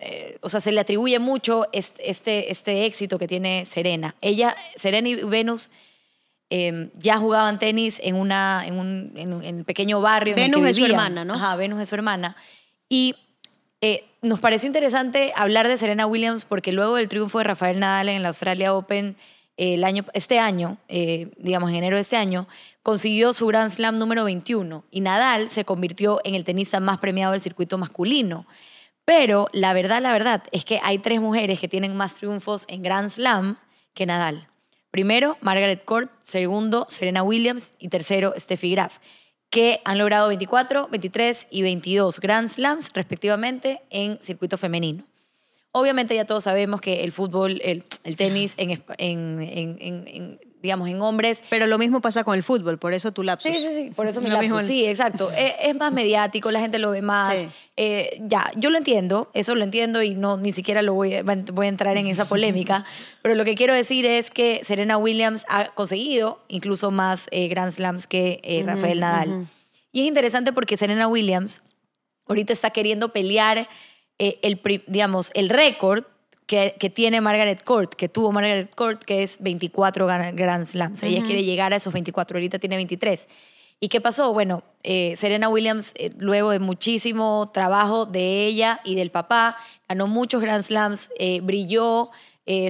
eh, 0.00 0.38
o 0.40 0.48
sea, 0.48 0.60
se 0.60 0.72
le 0.72 0.80
atribuye 0.80 1.18
mucho 1.18 1.66
este, 1.72 2.08
este, 2.10 2.50
este, 2.50 2.86
éxito 2.86 3.18
que 3.18 3.28
tiene 3.28 3.66
Serena. 3.66 4.16
Ella, 4.22 4.56
Serena 4.76 5.10
y 5.10 5.16
Venus 5.16 5.70
eh, 6.48 6.88
ya 6.94 7.18
jugaban 7.18 7.58
tenis 7.58 8.00
en, 8.02 8.14
una, 8.14 8.66
en, 8.66 8.78
un, 8.78 9.12
en, 9.14 9.44
en 9.44 9.58
el 9.58 9.64
pequeño 9.66 10.00
barrio. 10.00 10.34
Venus 10.34 10.56
en 10.56 10.60
el 10.60 10.64
que 10.64 10.70
es 10.70 10.76
su 10.78 10.86
hermana, 10.86 11.26
¿no? 11.26 11.34
Ajá, 11.34 11.54
Venus 11.56 11.82
es 11.82 11.90
su 11.90 11.96
hermana. 11.96 12.34
Y 12.88 13.14
eh, 13.88 14.04
nos 14.20 14.40
pareció 14.40 14.66
interesante 14.66 15.32
hablar 15.36 15.68
de 15.68 15.78
Serena 15.78 16.08
Williams 16.08 16.44
porque 16.44 16.72
luego 16.72 16.96
del 16.96 17.06
triunfo 17.06 17.38
de 17.38 17.44
Rafael 17.44 17.78
Nadal 17.78 18.08
en 18.08 18.22
la 18.22 18.28
Australia 18.28 18.74
Open 18.74 19.14
eh, 19.56 19.74
el 19.74 19.84
año, 19.84 20.04
este 20.12 20.40
año, 20.40 20.78
eh, 20.88 21.28
digamos 21.38 21.70
en 21.70 21.76
enero 21.76 21.94
de 21.94 22.02
este 22.02 22.16
año, 22.16 22.48
consiguió 22.82 23.32
su 23.32 23.46
Grand 23.46 23.70
Slam 23.70 23.96
número 24.00 24.24
21 24.24 24.82
y 24.90 25.02
Nadal 25.02 25.50
se 25.50 25.64
convirtió 25.64 26.20
en 26.24 26.34
el 26.34 26.42
tenista 26.42 26.80
más 26.80 26.98
premiado 26.98 27.30
del 27.30 27.40
circuito 27.40 27.78
masculino. 27.78 28.44
Pero 29.04 29.48
la 29.52 29.72
verdad, 29.72 30.02
la 30.02 30.10
verdad 30.10 30.42
es 30.50 30.64
que 30.64 30.80
hay 30.82 30.98
tres 30.98 31.20
mujeres 31.20 31.60
que 31.60 31.68
tienen 31.68 31.96
más 31.96 32.16
triunfos 32.16 32.64
en 32.66 32.82
Grand 32.82 33.10
Slam 33.10 33.56
que 33.94 34.04
Nadal. 34.04 34.48
Primero, 34.90 35.36
Margaret 35.42 35.84
Court, 35.84 36.10
segundo, 36.22 36.86
Serena 36.88 37.22
Williams 37.22 37.72
y 37.78 37.86
tercero, 37.86 38.34
Steffi 38.36 38.72
Graf 38.72 38.98
que 39.50 39.80
han 39.84 39.98
logrado 39.98 40.28
24, 40.28 40.88
23 40.88 41.46
y 41.50 41.62
22 41.62 42.20
Grand 42.20 42.48
Slams 42.48 42.92
respectivamente 42.92 43.80
en 43.90 44.18
circuito 44.22 44.58
femenino. 44.58 45.04
Obviamente 45.72 46.14
ya 46.14 46.24
todos 46.24 46.44
sabemos 46.44 46.80
que 46.80 47.04
el 47.04 47.12
fútbol, 47.12 47.60
el, 47.62 47.84
tenis 48.16 48.54
en, 48.56 48.70
en, 48.70 49.42
en, 49.42 49.78
en, 50.06 50.40
digamos, 50.66 50.88
en 50.88 51.00
hombres... 51.00 51.42
Pero 51.48 51.66
lo 51.66 51.78
mismo 51.78 52.00
pasa 52.00 52.24
con 52.24 52.34
el 52.34 52.42
fútbol, 52.42 52.78
por 52.78 52.92
eso 52.92 53.12
tu 53.12 53.22
lapsus. 53.22 53.52
Sí, 53.52 53.58
sí, 53.62 53.68
sí, 53.74 53.90
por 53.94 54.08
eso 54.08 54.20
mi 54.20 54.28
lapsus. 54.28 54.42
Mismo... 54.42 54.60
Sí, 54.62 54.84
exacto. 54.84 55.30
es, 55.30 55.54
es, 55.60 55.76
más 55.76 55.92
mediático, 55.92 56.50
la 56.50 56.60
gente 56.60 56.78
lo 56.78 56.90
ve 56.90 57.02
más. 57.02 57.32
Sí. 57.32 57.48
Eh, 57.76 58.18
ya, 58.22 58.50
yo 58.56 58.70
lo 58.70 58.78
entiendo, 58.78 59.30
eso 59.32 59.54
lo 59.54 59.62
entiendo 59.62 60.02
y 60.02 60.14
no 60.14 60.36
ni 60.36 60.52
siquiera 60.52 60.82
lo 60.82 60.94
voy, 60.94 61.14
voy 61.52 61.66
a 61.66 61.68
entrar 61.68 61.96
en 61.96 62.08
esa 62.08 62.24
polémica, 62.28 62.84
pero 63.22 63.34
lo 63.34 63.44
que 63.44 63.54
quiero 63.54 63.74
decir 63.74 64.06
es 64.06 64.30
que 64.30 64.60
Serena 64.64 64.98
Williams 64.98 65.44
ha 65.48 65.66
conseguido 65.74 66.42
incluso 66.48 66.90
más 66.90 67.26
eh, 67.30 67.48
Grand 67.48 67.72
Slams 67.72 68.06
que 68.06 68.40
eh, 68.42 68.62
Rafael 68.66 68.98
uh 68.98 69.00
-huh, 69.00 69.00
Nadal. 69.00 69.28
Uh 69.28 69.32
-huh. 69.32 69.46
Y 69.92 70.00
es 70.00 70.06
interesante 70.06 70.52
porque 70.52 70.76
Serena 70.76 71.06
Williams 71.06 71.62
ahorita 72.26 72.52
está 72.52 72.70
queriendo 72.70 73.12
pelear 73.12 73.68
eh, 74.18 74.38
el, 74.42 74.60
digamos, 74.86 75.30
el 75.34 75.48
récord 75.48 76.04
que, 76.46 76.76
que, 76.78 76.90
tiene 76.90 77.20
Margaret 77.20 77.62
Court, 77.64 77.94
que 77.94 78.08
tuvo 78.08 78.32
Margaret 78.32 78.74
Court, 78.74 79.02
que 79.02 79.22
es 79.22 79.38
24 79.40 80.06
Grand 80.06 80.66
Slams. 80.66 81.02
Uh 81.02 81.06
-huh. 81.06 81.08
Ella 81.08 81.24
quiere 81.24 81.42
llegar 81.42 81.72
a 81.72 81.76
esos 81.76 81.92
24, 81.92 82.36
ahorita 82.36 82.58
tiene 82.58 82.76
23. 82.76 83.26
¿Y 83.78 83.88
qué 83.88 84.00
pasó? 84.00 84.32
Bueno, 84.32 84.62
eh, 84.82 85.16
Serena 85.16 85.48
Williams, 85.50 85.92
eh, 85.96 86.10
luego 86.18 86.50
de 86.50 86.60
muchísimo 86.60 87.50
trabajo 87.52 88.06
de 88.06 88.46
ella 88.46 88.80
y 88.84 88.94
del 88.94 89.10
papá, 89.10 89.58
ganó 89.86 90.06
muchos 90.06 90.40
Grand 90.40 90.64
Slams, 90.64 91.10
eh, 91.18 91.40
brilló, 91.42 92.10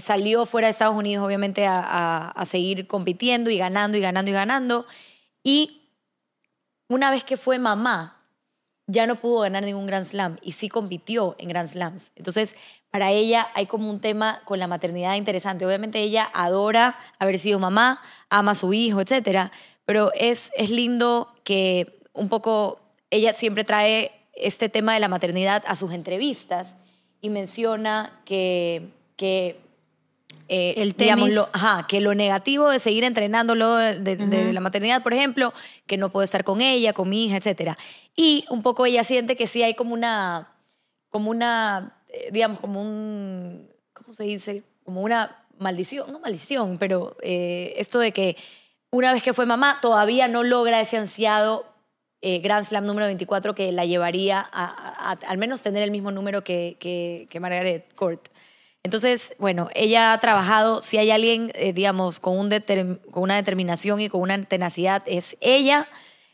salió 0.01 0.47
fuera 0.47 0.69
de 0.69 0.73
Estados 0.73 0.97
Unidos, 0.97 1.25
obviamente, 1.25 1.67
a, 1.67 1.81
a, 1.81 2.29
a, 2.31 2.47
seguir 2.47 2.87
compitiendo 2.87 3.51
y 3.51 3.59
ganando 3.59 3.99
y 3.99 4.01
ganando 4.01 4.31
y 4.31 4.35
ganando. 4.35 4.87
Y 5.45 5.83
una 6.89 7.11
vez 7.11 7.25
que 7.25 7.37
fue 7.37 7.59
mamá, 7.59 8.17
ya 8.87 9.07
no 9.07 9.17
pudo 9.17 9.41
ganar 9.41 9.65
ningún 9.65 9.87
Grand 9.87 10.07
Slam 10.07 10.39
y 10.43 10.53
sí 10.53 10.69
compitió 10.69 11.37
en 11.39 11.49
Grand 11.49 11.69
Slams. 11.69 12.11
Entonces, 12.17 12.57
para 12.97 13.11
ella 13.11 13.49
hay 13.53 13.67
como 13.67 13.91
un 13.91 14.01
tema 14.01 14.41
con 14.47 14.59
la 14.59 14.69
maternidad 14.69 15.17
interesante. 15.17 15.67
Obviamente 15.67 16.01
ella 16.01 16.31
adora 16.33 16.99
haber 17.19 17.39
sido 17.39 17.59
mamá, 17.59 18.01
ama 18.31 18.53
a 18.53 18.55
su 18.55 18.73
hijo, 18.73 19.03
etcétera, 19.03 19.53
pero 19.85 20.13
es, 20.15 20.51
es 20.57 20.71
lindo 20.71 21.31
que 21.45 22.01
un 22.15 22.31
poco 22.31 22.81
ella 23.11 23.35
siempre 23.35 23.65
trae 23.65 24.13
este 24.33 24.71
tema 24.71 24.95
de 24.95 25.01
la 25.01 25.09
maternidad 25.09 25.63
a 25.67 25.77
sus 25.77 25.93
entrevistas 25.93 26.75
y 27.21 27.29
menciona 27.29 28.19
que, 28.25 28.89
que 29.17 29.61
eh, 30.49 30.73
el 30.79 30.95
tenis. 30.95 31.35
Lo, 31.35 31.51
ajá, 31.53 31.85
que 31.87 32.01
lo 32.01 32.15
negativo 32.15 32.71
de 32.71 32.79
seguir 32.79 33.05
entrenándolo 33.05 33.75
de, 33.75 34.01
de, 34.01 34.13
uh 34.13 34.17
-huh. 34.17 34.29
de, 34.47 34.53
la 34.55 34.61
maternidad, 34.61 35.03
por 35.03 35.13
ejemplo, 35.13 35.53
que 35.87 35.99
no 35.99 36.11
puedo 36.11 36.25
estar 36.25 36.45
con 36.45 36.63
ella, 36.63 36.95
con 36.95 37.11
mi 37.11 37.27
hija, 37.27 37.37
etcétera. 37.37 37.77
Y 38.17 38.47
un 38.49 38.63
poco 38.63 38.87
ella 38.87 39.05
siente 39.05 39.37
que 39.37 39.47
sí 39.47 39.63
hay 39.63 39.75
como 39.75 39.93
una, 39.93 40.49
como 41.11 41.29
una, 41.29 41.96
eh, 42.09 42.31
digamos, 42.33 42.61
como 42.61 42.81
un, 42.81 43.69
¿cómo 43.92 44.14
se 44.14 44.25
dice? 44.25 44.62
Como 44.85 45.03
una 45.03 45.45
maldición, 45.59 46.12
no 46.12 46.21
maldición, 46.21 46.79
pero 46.79 47.16
eh, 47.23 47.75
esto 47.77 47.99
de 47.99 48.12
que 48.12 48.37
una 48.90 49.12
vez 49.12 49.23
que 49.23 49.33
fue 49.33 49.47
mamá 49.47 49.79
todavía 49.81 50.29
no 50.29 50.42
logra 50.42 50.81
ese 50.81 50.97
ansiado 50.97 51.66
eh, 52.23 52.38
Grand 52.38 52.66
Slam 52.66 52.87
número 52.87 53.07
24 53.07 53.55
que 53.55 53.73
la 53.73 53.85
llevaría 53.85 54.47
a, 54.53 55.16
al 55.27 55.38
menos 55.38 55.62
tener 55.62 55.83
el 55.83 55.90
mismo 55.90 56.11
número 56.11 56.42
que, 56.42 56.77
que, 56.79 57.40
Margaret 57.40 57.92
Court. 57.95 58.29
Entonces, 58.83 59.35
bueno, 59.38 59.69
ella 59.75 60.12
ha 60.12 60.21
trabajado, 60.21 60.81
si 60.81 60.97
hay 60.99 61.11
alguien, 61.11 61.53
digamos, 61.75 62.21
con, 62.21 62.38
un 62.38 62.51
con, 63.11 63.23
una 63.23 63.37
determinación 63.37 64.01
y 64.01 64.09
con 64.09 64.21
una 64.21 64.40
tenacidad, 64.42 65.03
es 65.07 65.37
ella. 65.40 65.88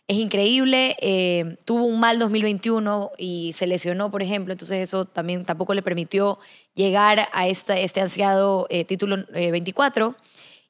Es 0.09 0.17
increíble. 0.17 0.97
eh, 1.01 1.57
tuvo 1.65 1.85
un 1.85 2.01
mal 2.01 2.19
2021 2.19 3.13
y 3.19 3.53
se 3.55 3.67
lesionó, 3.67 4.11
por 4.11 4.23
ejemplo, 4.23 4.53
entonces 4.53 4.83
eso 4.83 5.05
también 5.05 5.45
tampoco 5.45 5.75
le 5.75 5.83
permitió 5.83 6.39
llegar 6.75 7.29
a 7.33 7.47
este 7.47 8.01
ansiado 8.01 8.67
eh, 8.71 8.85
título 8.85 9.25
eh, 9.35 9.51
24. 9.51 10.17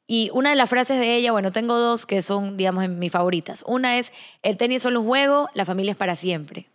Y 0.06 0.30
una 0.34 0.50
de 0.50 0.56
las 0.56 0.68
frases 0.68 0.98
de 0.98 1.16
ella, 1.16 1.32
bueno, 1.32 1.52
tengo 1.52 1.78
dos 1.78 2.06
que 2.06 2.22
son, 2.22 2.56
digamos, 2.56 2.88
mis 2.88 3.12
favoritas. 3.12 3.64
Una 3.66 3.98
es, 3.98 4.12
el 4.42 4.56
tenis 4.56 4.76
es 4.76 4.82
solo 4.82 5.00
un 5.00 5.06
juego, 5.06 5.48
la 5.54 5.64
familia 5.64 5.92
es 5.92 5.96
para 5.96 6.16
siempre. 6.16 6.68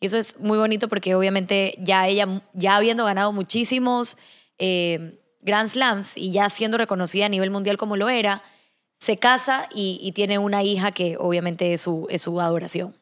Y 0.00 0.06
eso 0.06 0.18
es 0.18 0.38
muy 0.40 0.58
bonito 0.58 0.88
porque 0.88 1.14
obviamente 1.14 1.76
ya 1.78 2.08
ella, 2.08 2.26
ya 2.54 2.76
habiendo 2.76 3.04
ganado 3.04 3.32
muchísimos 3.32 4.18
eh, 4.58 5.20
Grand 5.42 5.68
Slams 5.68 6.16
y 6.16 6.32
ya 6.32 6.50
siendo 6.50 6.76
reconocida 6.76 7.26
a 7.26 7.28
nivel 7.28 7.50
mundial 7.50 7.76
como 7.76 7.96
lo 7.96 8.08
era, 8.08 8.42
se 9.02 9.16
casa 9.16 9.68
y, 9.74 9.98
y 10.00 10.12
tiene 10.12 10.38
una 10.38 10.62
hija 10.62 10.92
que 10.92 11.16
obviamente 11.18 11.72
es 11.72 11.80
su, 11.80 12.06
es 12.08 12.22
su 12.22 12.40
adoración. 12.40 12.96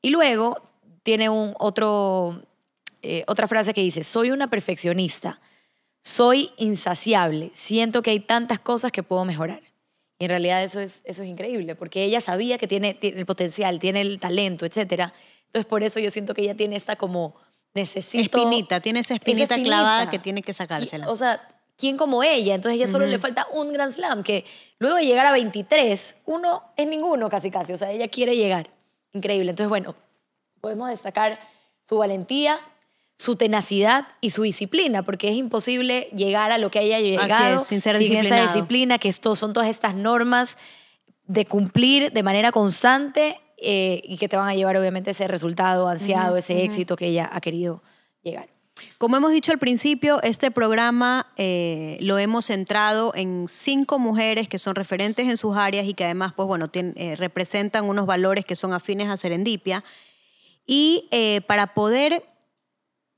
Y 0.00 0.10
luego 0.10 0.62
tiene 1.02 1.28
un 1.28 1.54
otro, 1.58 2.40
eh, 3.02 3.24
otra 3.26 3.48
frase 3.48 3.74
que 3.74 3.80
dice, 3.80 4.04
soy 4.04 4.30
una 4.30 4.46
perfeccionista, 4.46 5.40
soy 6.02 6.50
insaciable, 6.56 7.50
siento 7.52 8.00
que 8.00 8.12
hay 8.12 8.20
tantas 8.20 8.60
cosas 8.60 8.92
que 8.92 9.02
puedo 9.02 9.24
mejorar. 9.24 9.60
Y 10.20 10.26
en 10.26 10.30
realidad 10.30 10.62
eso 10.62 10.78
es, 10.78 11.00
eso 11.02 11.24
es 11.24 11.28
increíble, 11.28 11.74
porque 11.74 12.04
ella 12.04 12.20
sabía 12.20 12.56
que 12.56 12.68
tiene, 12.68 12.94
tiene 12.94 13.18
el 13.18 13.26
potencial, 13.26 13.80
tiene 13.80 14.02
el 14.02 14.20
talento, 14.20 14.64
etc. 14.64 15.10
Entonces 15.46 15.66
por 15.68 15.82
eso 15.82 15.98
yo 15.98 16.12
siento 16.12 16.32
que 16.32 16.42
ella 16.42 16.54
tiene 16.54 16.76
esta 16.76 16.94
como, 16.94 17.34
necesito... 17.74 18.38
Espinita, 18.38 18.78
tiene 18.78 19.00
esa 19.00 19.14
espinita, 19.14 19.56
esa 19.56 19.64
clavada 19.64 20.10
que 20.10 20.20
tiene 20.20 20.42
que 20.42 20.52
sacársela. 20.52 21.06
Y, 21.06 21.08
o 21.08 21.16
sea, 21.16 21.40
¿quién 21.80 21.96
como 21.96 22.22
ella? 22.22 22.54
Entonces 22.54 22.78
ella 22.78 22.86
solo 22.86 23.06
le 23.06 23.18
falta 23.18 23.46
un 23.52 23.72
Grand 23.72 23.92
Slam, 23.92 24.22
que 24.22 24.44
luego 24.78 24.96
de 24.96 25.06
llegar 25.06 25.26
a 25.26 25.32
23, 25.32 26.16
uno 26.26 26.62
es 26.76 26.86
ninguno 26.86 27.28
casi 27.30 27.50
casi. 27.50 27.72
O 27.72 27.76
sea, 27.78 27.90
ella 27.90 28.08
quiere 28.08 28.36
llegar. 28.36 28.68
Increíble. 29.12 29.50
Entonces, 29.50 29.70
bueno, 29.70 29.94
podemos 30.60 30.90
destacar 30.90 31.40
su 31.80 31.96
valentía, 31.96 32.60
su 33.16 33.36
tenacidad 33.36 34.06
y 34.20 34.30
su 34.30 34.42
disciplina, 34.42 35.02
porque 35.02 35.28
es 35.28 35.36
imposible 35.36 36.08
llegar 36.14 36.52
a 36.52 36.58
lo 36.58 36.70
que 36.70 36.78
haya 36.78 37.00
llegado 37.00 37.56
es, 37.56 37.66
sin 37.66 37.80
ser 37.80 37.96
esa 37.96 38.00
disciplinado. 38.00 38.46
disciplina, 38.46 38.98
que 38.98 39.08
esto, 39.08 39.34
son 39.34 39.52
todas 39.52 39.68
estas 39.68 39.94
normas 39.94 40.58
de 41.26 41.46
cumplir 41.46 42.12
de 42.12 42.22
manera 42.22 42.52
constante 42.52 43.40
eh, 43.56 44.02
y 44.04 44.18
que 44.18 44.28
te 44.28 44.36
van 44.36 44.48
a 44.48 44.54
llevar 44.54 44.76
obviamente 44.76 45.12
ese 45.12 45.28
resultado 45.28 45.88
ansiado, 45.88 46.36
ese 46.36 46.64
éxito 46.64 46.96
que 46.96 47.06
ella 47.06 47.28
ha 47.32 47.40
querido 47.40 47.82
llegar. 48.22 48.48
Como 48.98 49.16
hemos 49.16 49.32
dicho 49.32 49.52
al 49.52 49.58
principio, 49.58 50.22
este 50.22 50.50
programa 50.50 51.26
eh, 51.36 51.98
lo 52.00 52.18
hemos 52.18 52.46
centrado 52.46 53.12
en 53.14 53.46
cinco 53.48 53.98
mujeres 53.98 54.48
que 54.48 54.58
son 54.58 54.74
referentes 54.74 55.28
en 55.28 55.36
sus 55.36 55.56
áreas 55.56 55.86
y 55.86 55.94
que 55.94 56.04
además, 56.04 56.32
pues 56.34 56.46
bueno, 56.46 56.66
eh, 56.72 57.16
representan 57.16 57.88
unos 57.88 58.06
valores 58.06 58.44
que 58.44 58.56
son 58.56 58.72
afines 58.72 59.08
a 59.08 59.16
Serendipia. 59.16 59.84
Y 60.66 61.08
eh, 61.10 61.40
para 61.46 61.74
poder 61.74 62.24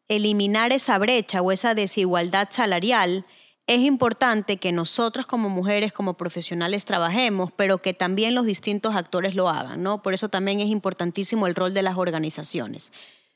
eliminar 0.08 0.72
esa 0.72 0.98
brecha 0.98 1.42
o 1.42 1.52
esa 1.52 1.74
desigualdad 1.74 2.48
salarial, 2.50 3.24
es 3.66 3.80
importante 3.80 4.56
que 4.56 4.72
nosotras 4.72 5.26
como 5.26 5.48
mujeres, 5.48 5.92
como 5.92 6.14
profesionales 6.14 6.84
trabajemos, 6.84 7.52
pero 7.52 7.78
que 7.78 7.94
también 7.94 8.34
los 8.34 8.44
distintos 8.44 8.96
actores 8.96 9.34
lo 9.34 9.48
hagan, 9.48 9.82
¿no? 9.82 10.02
Por 10.02 10.14
eso 10.14 10.28
también 10.28 10.60
es 10.60 10.68
importantísimo 10.68 11.46
el 11.46 11.54
rol 11.54 11.72
de 11.72 11.82
las 11.82 11.96
organizaciones. 11.96 12.92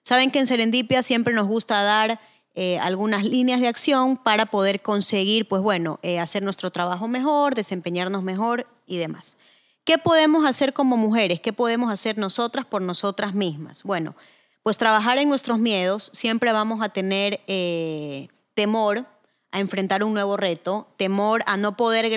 Saben 0.06 0.30
que 0.30 0.38
en 0.38 0.46
Serendipia 0.46 1.02
siempre 1.02 1.34
nos 1.34 1.48
gusta 1.48 1.82
dar 1.82 2.20
eh, 2.54 2.78
algunas 2.78 3.24
líneas 3.24 3.60
de 3.60 3.66
acción 3.66 4.16
para 4.16 4.46
poder 4.46 4.80
conseguir, 4.80 5.48
pues 5.48 5.62
bueno, 5.62 5.98
eh, 6.04 6.20
hacer 6.20 6.44
nuestro 6.44 6.70
trabajo 6.70 7.08
mejor, 7.08 7.56
desempeñarnos 7.56 8.22
mejor 8.22 8.68
y 8.86 8.98
demás. 8.98 9.36
¿Qué 9.82 9.98
podemos 9.98 10.48
hacer 10.48 10.72
como 10.74 10.96
mujeres? 10.96 11.40
¿Qué 11.40 11.52
podemos 11.52 11.90
hacer 11.90 12.18
nosotras 12.18 12.64
por 12.64 12.82
nosotras 12.82 13.34
mismas? 13.34 13.82
Bueno, 13.82 14.14
pues 14.62 14.78
trabajar 14.78 15.18
en 15.18 15.28
nuestros 15.28 15.58
miedos. 15.58 16.12
Siempre 16.14 16.52
vamos 16.52 16.82
a 16.82 16.90
tener 16.90 17.40
eh, 17.48 18.28
temor 18.54 19.06
a 19.50 19.58
enfrentar 19.58 20.04
un 20.04 20.14
nuevo 20.14 20.36
reto, 20.36 20.86
temor 20.96 21.42
a 21.46 21.56
no 21.56 21.76
poder 21.76 22.14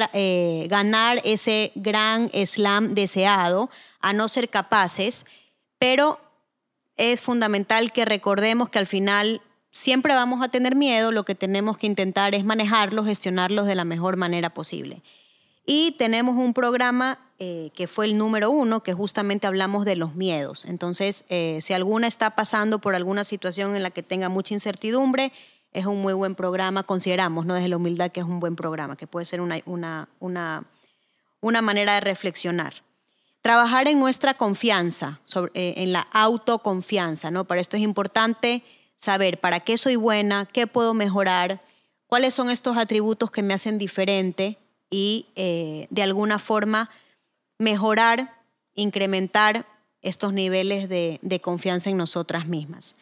ganar 0.67 1.21
ese 1.23 1.71
gran 1.73 2.30
slam 2.45 2.93
deseado, 2.93 3.71
a 3.99 4.13
no 4.13 4.28
ser 4.28 4.47
capaces, 4.47 5.25
pero 5.80 6.19
es 7.00 7.22
fundamental 7.22 7.94
que 7.94 8.04
recordemos 8.04 8.70
que 8.70 8.78
al 8.78 8.86
final 8.86 9.42
siempre 9.72 10.14
vamos 10.14 10.44
a 10.44 10.50
tener 10.50 10.76
miedo, 10.76 11.14
lo 11.14 11.24
que 11.24 11.34
tenemos 11.34 11.78
que 11.78 11.88
intentar 11.88 12.36
es 12.36 12.44
manejarlos, 12.44 13.06
gestionarlos 13.06 13.68
de 13.68 13.76
la 13.76 13.86
mejor 13.86 14.18
manera 14.18 14.54
posible. 14.54 15.02
Y 15.66 15.94
tenemos 15.94 16.36
un 16.36 16.54
programa 16.54 17.18
eh, 17.40 17.72
que 17.74 17.88
fue 17.88 18.06
el 18.06 18.18
número 18.18 18.52
uno, 18.52 18.84
que 18.84 18.94
justamente 18.94 19.48
hablamos 19.48 19.86
de 19.86 19.96
los 19.96 20.16
miedos. 20.16 20.66
Entonces, 20.66 21.24
eh, 21.30 21.60
si 21.62 21.72
alguna 21.72 22.06
está 22.08 22.32
pasando 22.32 22.80
por 22.80 22.96
alguna 22.96 23.24
situación 23.24 23.78
en 23.78 23.84
la 23.84 23.92
que 23.92 24.04
tenga 24.04 24.28
mucha 24.28 24.54
incertidumbre, 24.54 25.32
es 25.72 25.86
un 25.86 26.02
muy 26.02 26.12
buen 26.12 26.36
programa, 26.36 26.84
consideramos, 26.84 27.46
¿no? 27.46 27.54
desde 27.54 27.70
la 27.70 27.78
humildad, 27.78 28.12
que 28.12 28.20
es 28.20 28.26
un 28.26 28.42
buen 28.42 28.58
programa, 28.58 28.98
que 28.98 29.08
puede 29.08 29.26
ser 29.26 29.40
una, 29.40 29.58
una, 29.66 30.10
una, 30.20 30.66
una 31.40 31.62
manera 31.62 31.94
de 31.94 32.02
reflexionar. 32.02 32.84
Trabajar 33.41 33.88
en 33.88 33.99
nuestra 33.99 34.34
confianza, 34.34 35.21
eh, 35.54 35.73
en 35.78 35.93
la 35.93 36.02
autoconfianza, 36.12 37.32
¿no? 37.32 37.45
Para 37.45 37.62
esto 37.62 37.78
es 37.78 37.84
importante 37.84 38.63
saber 38.95 39.39
para 39.39 39.62
qué 39.62 39.78
soy 39.78 39.95
buena, 39.95 40.45
qué 40.45 40.67
puedo 40.67 40.93
mejorar, 40.93 41.62
cuáles 42.08 42.34
son 42.34 42.49
estos 42.49 42.78
atributos 42.78 43.32
que 43.32 43.41
me 43.41 43.54
hacen 43.54 43.78
diferente 43.78 44.58
y 44.89 45.28
eh, 45.36 45.88
de 45.89 46.04
alguna 46.04 46.39
forma 46.39 46.89
mejorar, 47.58 48.36
incrementar 48.75 49.65
estos 50.02 50.34
niveles 50.34 50.89
de, 50.89 51.19
de 51.21 51.39
confianza 51.39 51.89
en 51.89 51.97
nosotras 51.97 52.47
mismas. 52.47 52.95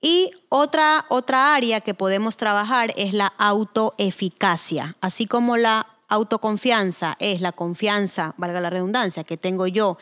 Y 0.00 0.30
otra, 0.48 1.06
otra 1.08 1.54
área 1.54 1.80
que 1.80 1.94
podemos 1.94 2.36
trabajar 2.36 2.92
es 2.96 3.12
la 3.12 3.26
autoeficacia. 3.38 4.96
Así 5.00 5.26
como 5.26 5.56
la 5.56 5.95
autoconfianza 6.08 7.16
es 7.18 7.40
la 7.40 7.52
confianza, 7.52 8.34
valga 8.38 8.60
la 8.60 8.70
redundancia, 8.70 9.24
que 9.24 9.36
tengo 9.36 9.66
yo 9.66 9.98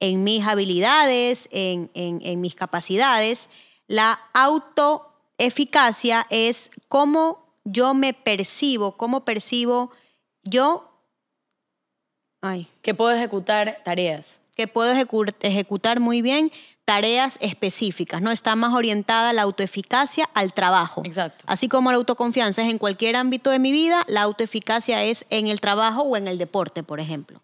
en 0.00 0.22
mis 0.24 0.46
habilidades, 0.46 1.48
en, 1.52 1.90
en- 1.94 2.20
en 2.22 2.40
mis 2.40 2.54
capacidades, 2.54 3.48
la 3.88 4.18
autoeficacia 4.34 6.26
es 6.30 6.70
cómo 6.88 7.44
yo 7.64 7.94
me 7.94 8.14
percibo, 8.14 8.96
cómo 8.96 9.24
percibo 9.24 9.90
yo, 10.44 10.90
ay, 12.42 12.68
Que 12.82 12.94
puedo 12.94 13.14
ejecutar 13.14 13.80
tareas. 13.84 14.40
que 14.54 14.66
puedo 14.68 14.92
ejecu- 14.94 15.34
ejecutar 15.40 16.00
muy 16.00 16.22
bien 16.22 16.50
tareas 16.88 17.36
específicas, 17.42 18.22
¿no? 18.22 18.30
Está 18.30 18.56
más 18.56 18.72
orientada 18.72 19.34
la 19.34 19.42
autoeficacia 19.42 20.26
al 20.32 20.54
trabajo. 20.54 21.02
Exacto. 21.04 21.44
Así 21.46 21.68
como 21.68 21.90
la 21.90 21.98
autoconfianza 21.98 22.62
es 22.62 22.70
en 22.70 22.78
cualquier 22.78 23.14
ámbito 23.16 23.50
de 23.50 23.58
mi 23.58 23.72
vida, 23.72 24.06
la 24.08 24.22
autoeficacia 24.22 25.04
es 25.04 25.26
en 25.28 25.48
el 25.48 25.60
trabajo 25.60 26.00
o 26.00 26.16
en 26.16 26.26
el 26.28 26.38
deporte, 26.38 26.82
por 26.82 26.98
ejemplo. 26.98 27.42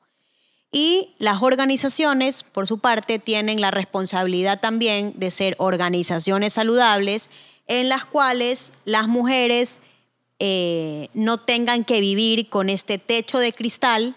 Y 0.73 1.15
las 1.19 1.43
organizaciones, 1.43 2.43
por 2.43 2.67
su 2.67 2.79
parte, 2.79 3.19
tienen 3.19 3.61
la 3.61 3.71
responsabilidad 3.71 4.61
también 4.61 5.13
de 5.17 5.31
ser 5.31 5.57
organizaciones 5.59 6.55
saludables 6.55 7.29
en 7.67 7.91
las 7.91 8.07
cuales 8.07 8.73
las 8.87 9.09
mujeres 9.09 9.83
eh, 10.39 11.11
no 11.13 11.37
tengan 11.37 11.85
que 11.85 12.01
vivir 12.01 12.49
con 12.49 12.71
este 12.71 12.97
techo 12.97 13.39
de 13.39 13.53
cristal, 13.53 14.17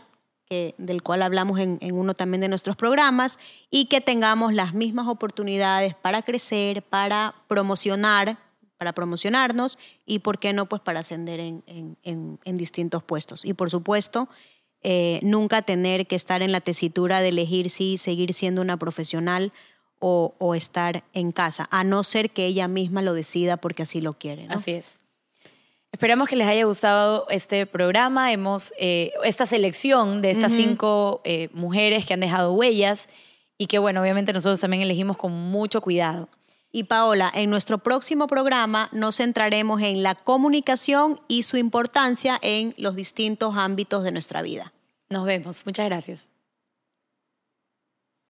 del 0.49 1.03
cual 1.03 1.21
hablamos 1.21 1.59
en, 1.59 1.79
uno 1.91 2.13
también 2.13 2.41
de 2.41 2.47
nuestros 2.47 2.75
programas, 2.75 3.39
y 3.69 3.85
que 3.85 4.01
tengamos 4.01 4.53
las 4.53 4.73
mismas 4.73 5.07
oportunidades 5.07 5.95
para 5.95 6.21
crecer, 6.21 6.83
para 6.83 7.35
promocionar, 7.47 8.37
para 8.77 8.93
promocionarnos 8.93 9.77
y, 10.05 10.19
¿por 10.19 10.39
qué 10.39 10.53
no?, 10.53 10.67
pues 10.67 10.81
para 10.81 11.01
ascender 11.01 11.39
en, 11.39 12.57
distintos 12.57 13.03
puestos. 13.03 13.43
Y, 13.43 13.53
por 13.53 13.69
supuesto, 13.69 14.29
eh, 14.83 15.19
nunca 15.23 15.63
tener 15.63 16.07
que 16.07 16.15
estar 16.15 16.41
en 16.41 16.51
la 16.51 16.61
tesitura 16.61 17.21
de 17.21 17.29
elegir 17.29 17.69
si 17.69 17.97
seguir 17.97 18.33
siendo 18.33 18.61
una 18.61 18.77
profesional 18.77 19.51
o, 19.99 20.53
estar 20.55 21.03
en 21.13 21.31
casa, 21.31 21.67
a 21.71 21.83
no 21.83 22.03
ser 22.03 22.29
que 22.29 22.45
ella 22.45 22.67
misma 22.67 23.01
lo 23.01 23.13
decida 23.13 23.57
porque 23.57 23.83
así 23.83 23.99
lo 23.99 24.13
quiere. 24.13 24.47
Así 24.49 24.71
es. 24.71 24.99
Esperamos 25.91 26.29
que 26.29 26.35
les 26.35 26.47
haya 26.47 26.65
gustado 26.65 27.25
este 27.29 27.65
programa. 27.65 28.31
Hemos, 28.31 28.73
eh, 28.77 29.13
esta 29.23 29.45
selección 29.45 30.21
de 30.21 30.31
estas 30.31 30.51
cinco 30.51 31.21
eh, 31.23 31.49
mujeres 31.53 32.05
que 32.05 32.13
han 32.13 32.19
dejado 32.19 32.53
huellas 32.53 33.07
y 33.57 33.67
que, 33.67 33.79
bueno, 33.79 34.01
obviamente 34.01 34.33
nosotros 34.33 34.59
también 34.59 34.83
elegimos 34.83 35.17
con 35.17 35.31
mucho 35.31 35.81
cuidado. 35.81 36.29
Y 36.71 36.83
Paola, 36.83 37.31
en 37.33 37.49
nuestro 37.49 37.79
próximo 37.79 38.27
programa 38.27 38.89
nos 38.91 39.17
centraremos 39.17 39.81
en 39.81 40.03
la 40.03 40.15
comunicación 40.15 41.19
y 41.27 41.43
su 41.43 41.57
importancia 41.57 42.37
en 42.41 42.75
los 42.77 42.95
distintos 42.95 43.55
ámbitos 43.55 44.03
de 44.03 44.11
nuestra 44.11 44.41
vida. 44.41 44.73
Nos 45.09 45.25
vemos. 45.25 45.65
Muchas 45.65 45.85
gracias. 45.87 46.36